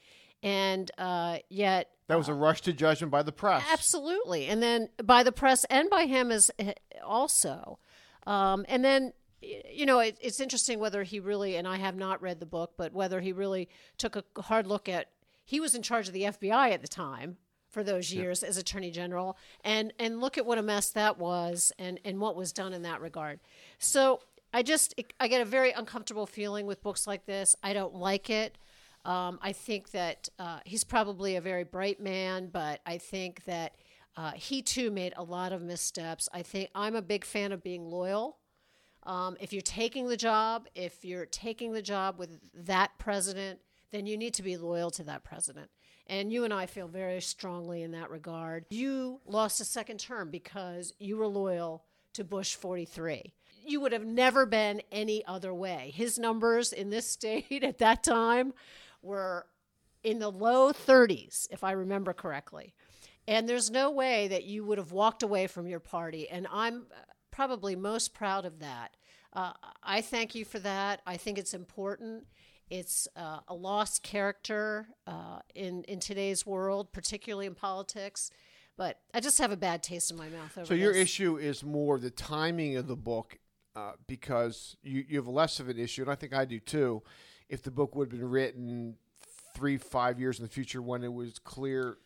And 0.42 0.90
uh, 0.98 1.38
yet. 1.48 1.90
That 2.08 2.18
was 2.18 2.28
a 2.28 2.34
rush 2.34 2.60
to 2.62 2.74
judgment 2.74 3.10
by 3.10 3.22
the 3.22 3.32
press. 3.32 3.64
Absolutely. 3.72 4.46
And 4.46 4.62
then 4.62 4.90
by 5.02 5.22
the 5.22 5.32
press 5.32 5.64
and 5.70 5.88
by 5.88 6.04
him 6.04 6.30
as 6.30 6.50
eh, 6.58 6.74
also. 7.02 7.78
Um, 8.26 8.66
and 8.68 8.84
then 8.84 9.12
you 9.40 9.86
know, 9.86 9.98
it, 9.98 10.16
it's 10.20 10.40
interesting 10.40 10.78
whether 10.78 11.02
he 11.02 11.20
really, 11.20 11.56
and 11.56 11.68
I 11.68 11.76
have 11.76 11.96
not 11.96 12.22
read 12.22 12.40
the 12.40 12.46
book, 12.46 12.72
but 12.76 12.92
whether 12.92 13.20
he 13.20 13.32
really 13.32 13.68
took 13.98 14.16
a 14.16 14.24
hard 14.42 14.66
look 14.66 14.88
at 14.88 15.08
he 15.44 15.60
was 15.60 15.74
in 15.74 15.82
charge 15.82 16.08
of 16.08 16.14
the 16.14 16.22
FBI 16.22 16.72
at 16.72 16.82
the 16.82 16.88
time 16.88 17.36
for 17.74 17.82
those 17.82 18.12
years 18.12 18.42
as 18.42 18.56
attorney 18.56 18.90
general. 18.90 19.36
And 19.64 19.92
and 19.98 20.20
look 20.20 20.38
at 20.38 20.46
what 20.46 20.58
a 20.58 20.62
mess 20.62 20.90
that 20.90 21.18
was 21.18 21.72
and 21.78 22.00
and 22.04 22.20
what 22.20 22.36
was 22.36 22.52
done 22.52 22.72
in 22.72 22.82
that 22.82 23.00
regard. 23.00 23.40
So 23.78 24.20
i 24.54 24.62
just 24.62 24.94
i 25.20 25.26
get 25.26 25.40
a 25.42 25.44
very 25.44 25.72
uncomfortable 25.72 26.26
feeling 26.26 26.66
with 26.66 26.82
books 26.82 27.06
like 27.06 27.26
this. 27.26 27.54
I 27.62 27.74
don't 27.74 27.94
like 27.94 28.30
it. 28.30 28.56
Um, 29.04 29.38
i 29.42 29.52
think 29.52 29.90
that 29.90 30.30
uh, 30.38 30.60
he's 30.64 30.84
probably 30.84 31.36
a 31.36 31.40
very 31.42 31.64
bright 31.64 32.00
man 32.00 32.48
but 32.50 32.80
i 32.86 32.96
think 32.96 33.44
that 33.44 33.76
uh, 34.16 34.30
he 34.30 34.62
too 34.62 34.92
made 34.92 35.12
a 35.16 35.22
lot 35.24 35.52
of 35.52 35.60
missteps. 35.60 36.28
I 36.32 36.42
think 36.42 36.70
i'm 36.74 36.94
a 36.94 37.02
big 37.02 37.24
fan 37.24 37.52
of 37.52 37.62
being 37.62 37.84
loyal. 37.84 38.38
Um, 39.02 39.36
if 39.40 39.52
you're 39.52 39.60
taking 39.60 40.08
the 40.08 40.16
job 40.16 40.68
if 40.74 41.04
you're 41.04 41.26
taking 41.26 41.72
the 41.72 41.82
job 41.82 42.18
with 42.18 42.38
that 42.54 42.92
president 42.98 43.58
then 43.94 44.06
you 44.06 44.16
need 44.16 44.34
to 44.34 44.42
be 44.42 44.56
loyal 44.56 44.90
to 44.90 45.04
that 45.04 45.24
president. 45.24 45.70
And 46.06 46.32
you 46.32 46.44
and 46.44 46.52
I 46.52 46.66
feel 46.66 46.88
very 46.88 47.20
strongly 47.20 47.82
in 47.82 47.92
that 47.92 48.10
regard. 48.10 48.66
You 48.70 49.20
lost 49.24 49.60
a 49.60 49.64
second 49.64 50.00
term 50.00 50.30
because 50.30 50.92
you 50.98 51.16
were 51.16 51.26
loyal 51.26 51.84
to 52.14 52.24
Bush 52.24 52.54
43. 52.56 53.32
You 53.64 53.80
would 53.80 53.92
have 53.92 54.04
never 54.04 54.44
been 54.44 54.82
any 54.92 55.24
other 55.26 55.54
way. 55.54 55.92
His 55.94 56.18
numbers 56.18 56.72
in 56.72 56.90
this 56.90 57.08
state 57.10 57.62
at 57.62 57.78
that 57.78 58.02
time 58.02 58.52
were 59.00 59.46
in 60.02 60.18
the 60.18 60.30
low 60.30 60.72
30s, 60.72 61.46
if 61.50 61.64
I 61.64 61.72
remember 61.72 62.12
correctly. 62.12 62.74
And 63.26 63.48
there's 63.48 63.70
no 63.70 63.90
way 63.90 64.28
that 64.28 64.44
you 64.44 64.64
would 64.64 64.76
have 64.76 64.92
walked 64.92 65.22
away 65.22 65.46
from 65.46 65.66
your 65.66 65.80
party. 65.80 66.28
And 66.28 66.46
I'm 66.52 66.86
probably 67.30 67.74
most 67.74 68.12
proud 68.12 68.44
of 68.44 68.58
that. 68.58 68.96
Uh, 69.32 69.52
I 69.82 70.02
thank 70.02 70.34
you 70.34 70.44
for 70.44 70.58
that. 70.60 71.00
I 71.06 71.16
think 71.16 71.38
it's 71.38 71.54
important. 71.54 72.26
It's 72.70 73.06
uh, 73.16 73.40
a 73.46 73.54
lost 73.54 74.02
character 74.02 74.86
uh, 75.06 75.40
in 75.54 75.84
in 75.84 76.00
today's 76.00 76.46
world, 76.46 76.92
particularly 76.92 77.46
in 77.46 77.54
politics. 77.54 78.30
But 78.76 78.98
I 79.12 79.20
just 79.20 79.38
have 79.38 79.52
a 79.52 79.56
bad 79.56 79.82
taste 79.82 80.10
in 80.10 80.16
my 80.16 80.28
mouth 80.28 80.58
over 80.58 80.66
So 80.66 80.74
your 80.74 80.92
this. 80.92 81.02
issue 81.02 81.36
is 81.36 81.62
more 81.62 81.98
the 81.98 82.10
timing 82.10 82.76
of 82.76 82.88
the 82.88 82.96
book, 82.96 83.38
uh, 83.76 83.92
because 84.06 84.76
you 84.82 85.04
you 85.08 85.16
have 85.18 85.28
less 85.28 85.60
of 85.60 85.68
an 85.68 85.78
issue, 85.78 86.02
and 86.02 86.10
I 86.10 86.14
think 86.14 86.32
I 86.34 86.44
do 86.44 86.58
too. 86.58 87.02
If 87.48 87.62
the 87.62 87.70
book 87.70 87.94
would 87.94 88.10
have 88.10 88.18
been 88.18 88.28
written 88.28 88.96
three 89.54 89.76
five 89.76 90.18
years 90.18 90.38
in 90.38 90.44
the 90.44 90.50
future 90.50 90.82
when 90.82 91.04
it 91.04 91.12
was 91.12 91.38
clear 91.38 91.98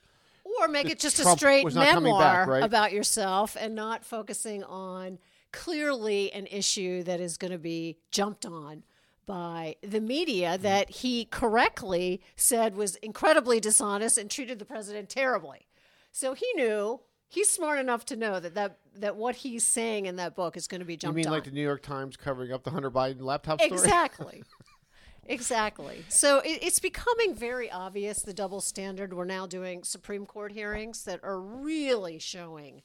or 0.60 0.68
make 0.68 0.90
it 0.90 0.98
just 0.98 1.18
a 1.20 1.24
straight 1.24 1.64
was 1.64 1.74
not 1.74 1.86
coming 1.88 2.04
memoir 2.04 2.20
back, 2.20 2.48
right? 2.48 2.62
about 2.62 2.92
yourself 2.92 3.56
and 3.58 3.74
not 3.74 4.04
focusing 4.04 4.64
on 4.64 5.18
clearly 5.52 6.32
an 6.32 6.46
issue 6.46 7.02
that 7.04 7.20
is 7.20 7.36
going 7.36 7.52
to 7.52 7.58
be 7.58 7.98
jumped 8.10 8.44
on 8.44 8.82
by 9.28 9.76
the 9.82 10.00
media 10.00 10.54
Mm-hmm. 10.54 10.62
that 10.62 10.90
he 10.90 11.26
correctly 11.26 12.22
said 12.34 12.74
was 12.76 12.96
incredibly 12.96 13.60
dishonest 13.60 14.16
and 14.16 14.30
treated 14.30 14.58
the 14.58 14.64
president 14.64 15.10
terribly. 15.10 15.66
So 16.10 16.32
he 16.32 16.46
knew 16.54 17.00
he's 17.28 17.50
smart 17.50 17.78
enough 17.78 18.06
to 18.06 18.16
know 18.16 18.40
that 18.40 18.54
that, 18.54 18.78
that 18.96 19.16
what 19.16 19.36
he's 19.36 19.64
saying 19.64 20.06
in 20.06 20.16
that 20.16 20.34
book 20.34 20.56
is 20.56 20.66
going 20.66 20.80
to 20.80 20.86
be 20.86 20.96
jumped. 20.96 21.12
you 21.12 21.16
mean 21.18 21.26
on. 21.26 21.32
like 21.32 21.44
the 21.44 21.50
New 21.50 21.62
York 21.62 21.82
Times 21.82 22.16
covering 22.16 22.52
up 22.52 22.64
the 22.64 22.70
Hunter 22.70 22.90
Biden 22.90 23.20
laptop 23.20 23.60
story? 23.60 23.70
Exactly. 23.70 24.42
exactly. 25.26 26.04
So 26.08 26.38
it, 26.38 26.60
it's 26.62 26.80
becoming 26.80 27.34
very 27.34 27.70
obvious 27.70 28.22
the 28.22 28.32
double 28.32 28.62
standard. 28.62 29.12
We're 29.12 29.26
now 29.26 29.46
doing 29.46 29.84
Supreme 29.84 30.24
Court 30.24 30.52
hearings 30.52 31.04
that 31.04 31.20
are 31.22 31.38
really 31.38 32.18
showing 32.18 32.82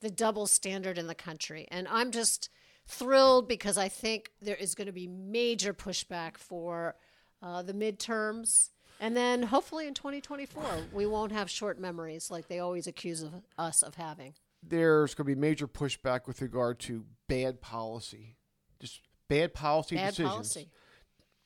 the 0.00 0.10
double 0.10 0.46
standard 0.46 0.96
in 0.96 1.06
the 1.06 1.14
country. 1.14 1.68
And 1.70 1.86
I'm 1.88 2.10
just 2.10 2.48
thrilled 2.86 3.48
because 3.48 3.78
I 3.78 3.88
think 3.88 4.30
there 4.42 4.56
is 4.56 4.74
going 4.74 4.86
to 4.86 4.92
be 4.92 5.06
major 5.06 5.72
pushback 5.74 6.36
for 6.36 6.96
uh, 7.42 7.62
the 7.62 7.72
midterms. 7.74 8.70
And 9.00 9.16
then 9.16 9.42
hopefully 9.42 9.86
in 9.86 9.94
2024, 9.94 10.62
we 10.92 11.06
won't 11.06 11.32
have 11.32 11.50
short 11.50 11.78
memories 11.78 12.30
like 12.30 12.48
they 12.48 12.60
always 12.60 12.86
accuse 12.86 13.22
of 13.22 13.32
us 13.58 13.82
of 13.82 13.96
having. 13.96 14.34
There's 14.62 15.14
going 15.14 15.26
to 15.28 15.34
be 15.34 15.40
major 15.40 15.66
pushback 15.68 16.26
with 16.26 16.40
regard 16.40 16.78
to 16.80 17.04
bad 17.28 17.60
policy, 17.60 18.36
just 18.80 19.00
bad 19.28 19.52
policy 19.52 19.96
Bad 19.96 20.10
decisions. 20.10 20.30
policy. 20.30 20.68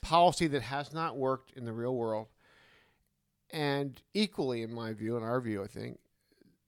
policy 0.02 0.46
that 0.48 0.62
has 0.62 0.92
not 0.92 1.16
worked 1.16 1.52
in 1.52 1.64
the 1.64 1.72
real 1.72 1.94
world. 1.96 2.28
And 3.50 4.00
equally, 4.12 4.62
in 4.62 4.72
my 4.72 4.92
view, 4.92 5.16
in 5.16 5.22
our 5.22 5.40
view, 5.40 5.64
I 5.64 5.66
think, 5.68 5.98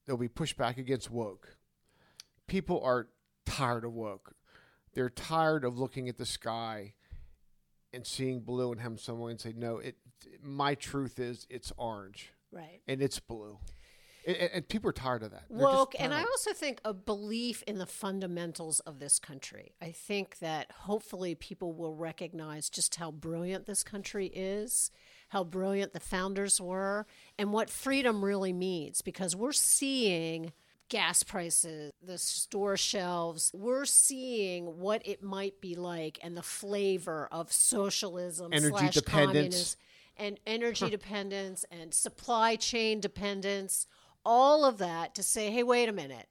there'll 0.06 0.18
be 0.18 0.28
pushback 0.28 0.78
against 0.78 1.10
woke. 1.10 1.56
People 2.46 2.82
are 2.82 3.08
tired 3.44 3.84
of 3.84 3.92
woke. 3.92 4.32
They're 4.94 5.10
tired 5.10 5.64
of 5.64 5.78
looking 5.78 6.08
at 6.08 6.18
the 6.18 6.26
sky 6.26 6.94
and 7.92 8.06
seeing 8.06 8.40
blue 8.40 8.72
and 8.72 8.80
having 8.80 8.98
someone 8.98 9.38
say, 9.38 9.52
no, 9.56 9.78
it, 9.78 9.96
my 10.42 10.74
truth 10.74 11.18
is 11.18 11.46
it's 11.50 11.72
orange 11.76 12.32
Right. 12.52 12.80
and 12.88 13.00
it's 13.02 13.18
blue. 13.20 13.58
And, 14.26 14.36
and- 14.36 14.68
people 14.68 14.90
are 14.90 14.92
tired 14.92 15.22
of 15.22 15.30
that. 15.30 15.44
They're 15.48 15.58
woke 15.58 15.94
and 15.98 16.12
i 16.12 16.20
also 16.20 16.52
think 16.52 16.78
a 16.84 16.92
belief 16.92 17.62
in 17.66 17.78
the 17.78 17.86
fundamentals 17.86 18.80
of 18.80 18.98
this 18.98 19.18
country 19.18 19.72
i 19.80 19.90
think 19.92 20.38
that 20.40 20.70
hopefully 20.72 21.34
people 21.34 21.72
will 21.72 21.94
recognize 21.96 22.68
just 22.68 22.96
how 22.96 23.10
brilliant 23.10 23.64
this 23.64 23.82
country 23.82 24.26
is 24.26 24.90
how 25.30 25.42
brilliant 25.42 25.94
the 25.94 26.00
founders 26.00 26.60
were 26.60 27.06
and 27.38 27.50
what 27.52 27.70
freedom 27.70 28.22
really 28.22 28.52
means 28.52 29.00
because 29.00 29.34
we're 29.34 29.52
seeing 29.52 30.52
gas 30.90 31.22
prices 31.22 31.90
the 32.02 32.18
store 32.18 32.76
shelves 32.76 33.50
we're 33.54 33.86
seeing 33.86 34.78
what 34.78 35.00
it 35.06 35.22
might 35.22 35.58
be 35.60 35.74
like 35.74 36.18
and 36.22 36.36
the 36.36 36.42
flavor 36.42 37.28
of 37.32 37.50
socialism 37.50 38.52
Energy 38.52 38.76
slash 38.76 38.94
dependence. 38.94 39.32
communism 39.32 39.80
and 40.20 40.38
energy 40.46 40.90
dependence 40.90 41.64
and 41.70 41.92
supply 41.94 42.54
chain 42.54 43.00
dependence, 43.00 43.86
all 44.24 44.64
of 44.64 44.78
that 44.78 45.14
to 45.14 45.22
say, 45.22 45.50
hey, 45.50 45.62
wait 45.62 45.88
a 45.88 45.92
minute. 45.92 46.28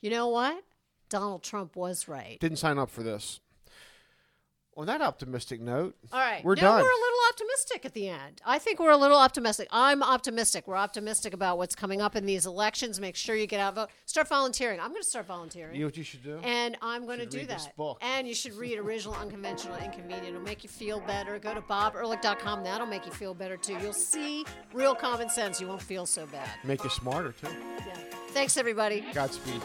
You 0.00 0.10
know 0.10 0.28
what? 0.28 0.64
Donald 1.08 1.42
Trump 1.42 1.76
was 1.76 2.08
right. 2.08 2.38
Didn't 2.40 2.58
sign 2.58 2.78
up 2.78 2.90
for 2.90 3.02
this. 3.02 3.40
On 4.78 4.84
that 4.88 5.00
optimistic 5.00 5.58
note, 5.58 5.96
All 6.12 6.20
right. 6.20 6.44
we're 6.44 6.54
now 6.54 6.60
done. 6.60 6.82
we're 6.82 6.90
a 6.90 7.00
little 7.00 7.18
optimistic 7.30 7.86
at 7.86 7.94
the 7.94 8.08
end. 8.10 8.42
I 8.44 8.58
think 8.58 8.78
we're 8.78 8.90
a 8.90 8.96
little 8.98 9.16
optimistic. 9.16 9.68
I'm 9.72 10.02
optimistic. 10.02 10.68
We're 10.68 10.76
optimistic 10.76 11.32
about 11.32 11.56
what's 11.56 11.74
coming 11.74 12.02
up 12.02 12.14
in 12.14 12.26
these 12.26 12.44
elections. 12.44 13.00
Make 13.00 13.16
sure 13.16 13.34
you 13.36 13.46
get 13.46 13.58
out, 13.58 13.74
vote. 13.74 13.88
Start 14.04 14.28
volunteering. 14.28 14.78
I'm 14.78 14.90
going 14.90 15.00
to 15.02 15.08
start 15.08 15.26
volunteering. 15.26 15.74
you 15.74 15.80
know 15.80 15.86
what 15.86 15.96
you 15.96 16.02
should 16.04 16.22
do? 16.22 16.38
and 16.42 16.76
I'm 16.82 17.06
going 17.06 17.20
to 17.20 17.26
do 17.26 17.46
that. 17.46 17.72
And 18.02 18.28
you 18.28 18.34
should 18.34 18.52
read 18.52 18.78
Original, 18.78 19.14
Unconventional, 19.14 19.76
Inconvenient. 19.76 20.28
It'll 20.28 20.40
make 20.42 20.62
you 20.62 20.68
feel 20.68 21.00
better. 21.00 21.38
Go 21.38 21.54
to 21.54 21.62
bobehrlich.com. 21.62 22.62
That'll 22.62 22.86
make 22.86 23.06
you 23.06 23.12
feel 23.12 23.32
better 23.32 23.56
too. 23.56 23.78
You'll 23.80 23.94
see 23.94 24.44
real 24.74 24.94
common 24.94 25.30
sense. 25.30 25.58
You 25.58 25.68
won't 25.68 25.80
feel 25.82 26.04
so 26.04 26.26
bad. 26.26 26.50
Make 26.64 26.84
you 26.84 26.90
smarter, 26.90 27.32
too. 27.32 27.48
Yeah. 27.78 27.94
Thanks, 28.32 28.58
everybody. 28.58 29.02
Godspeed. 29.14 29.62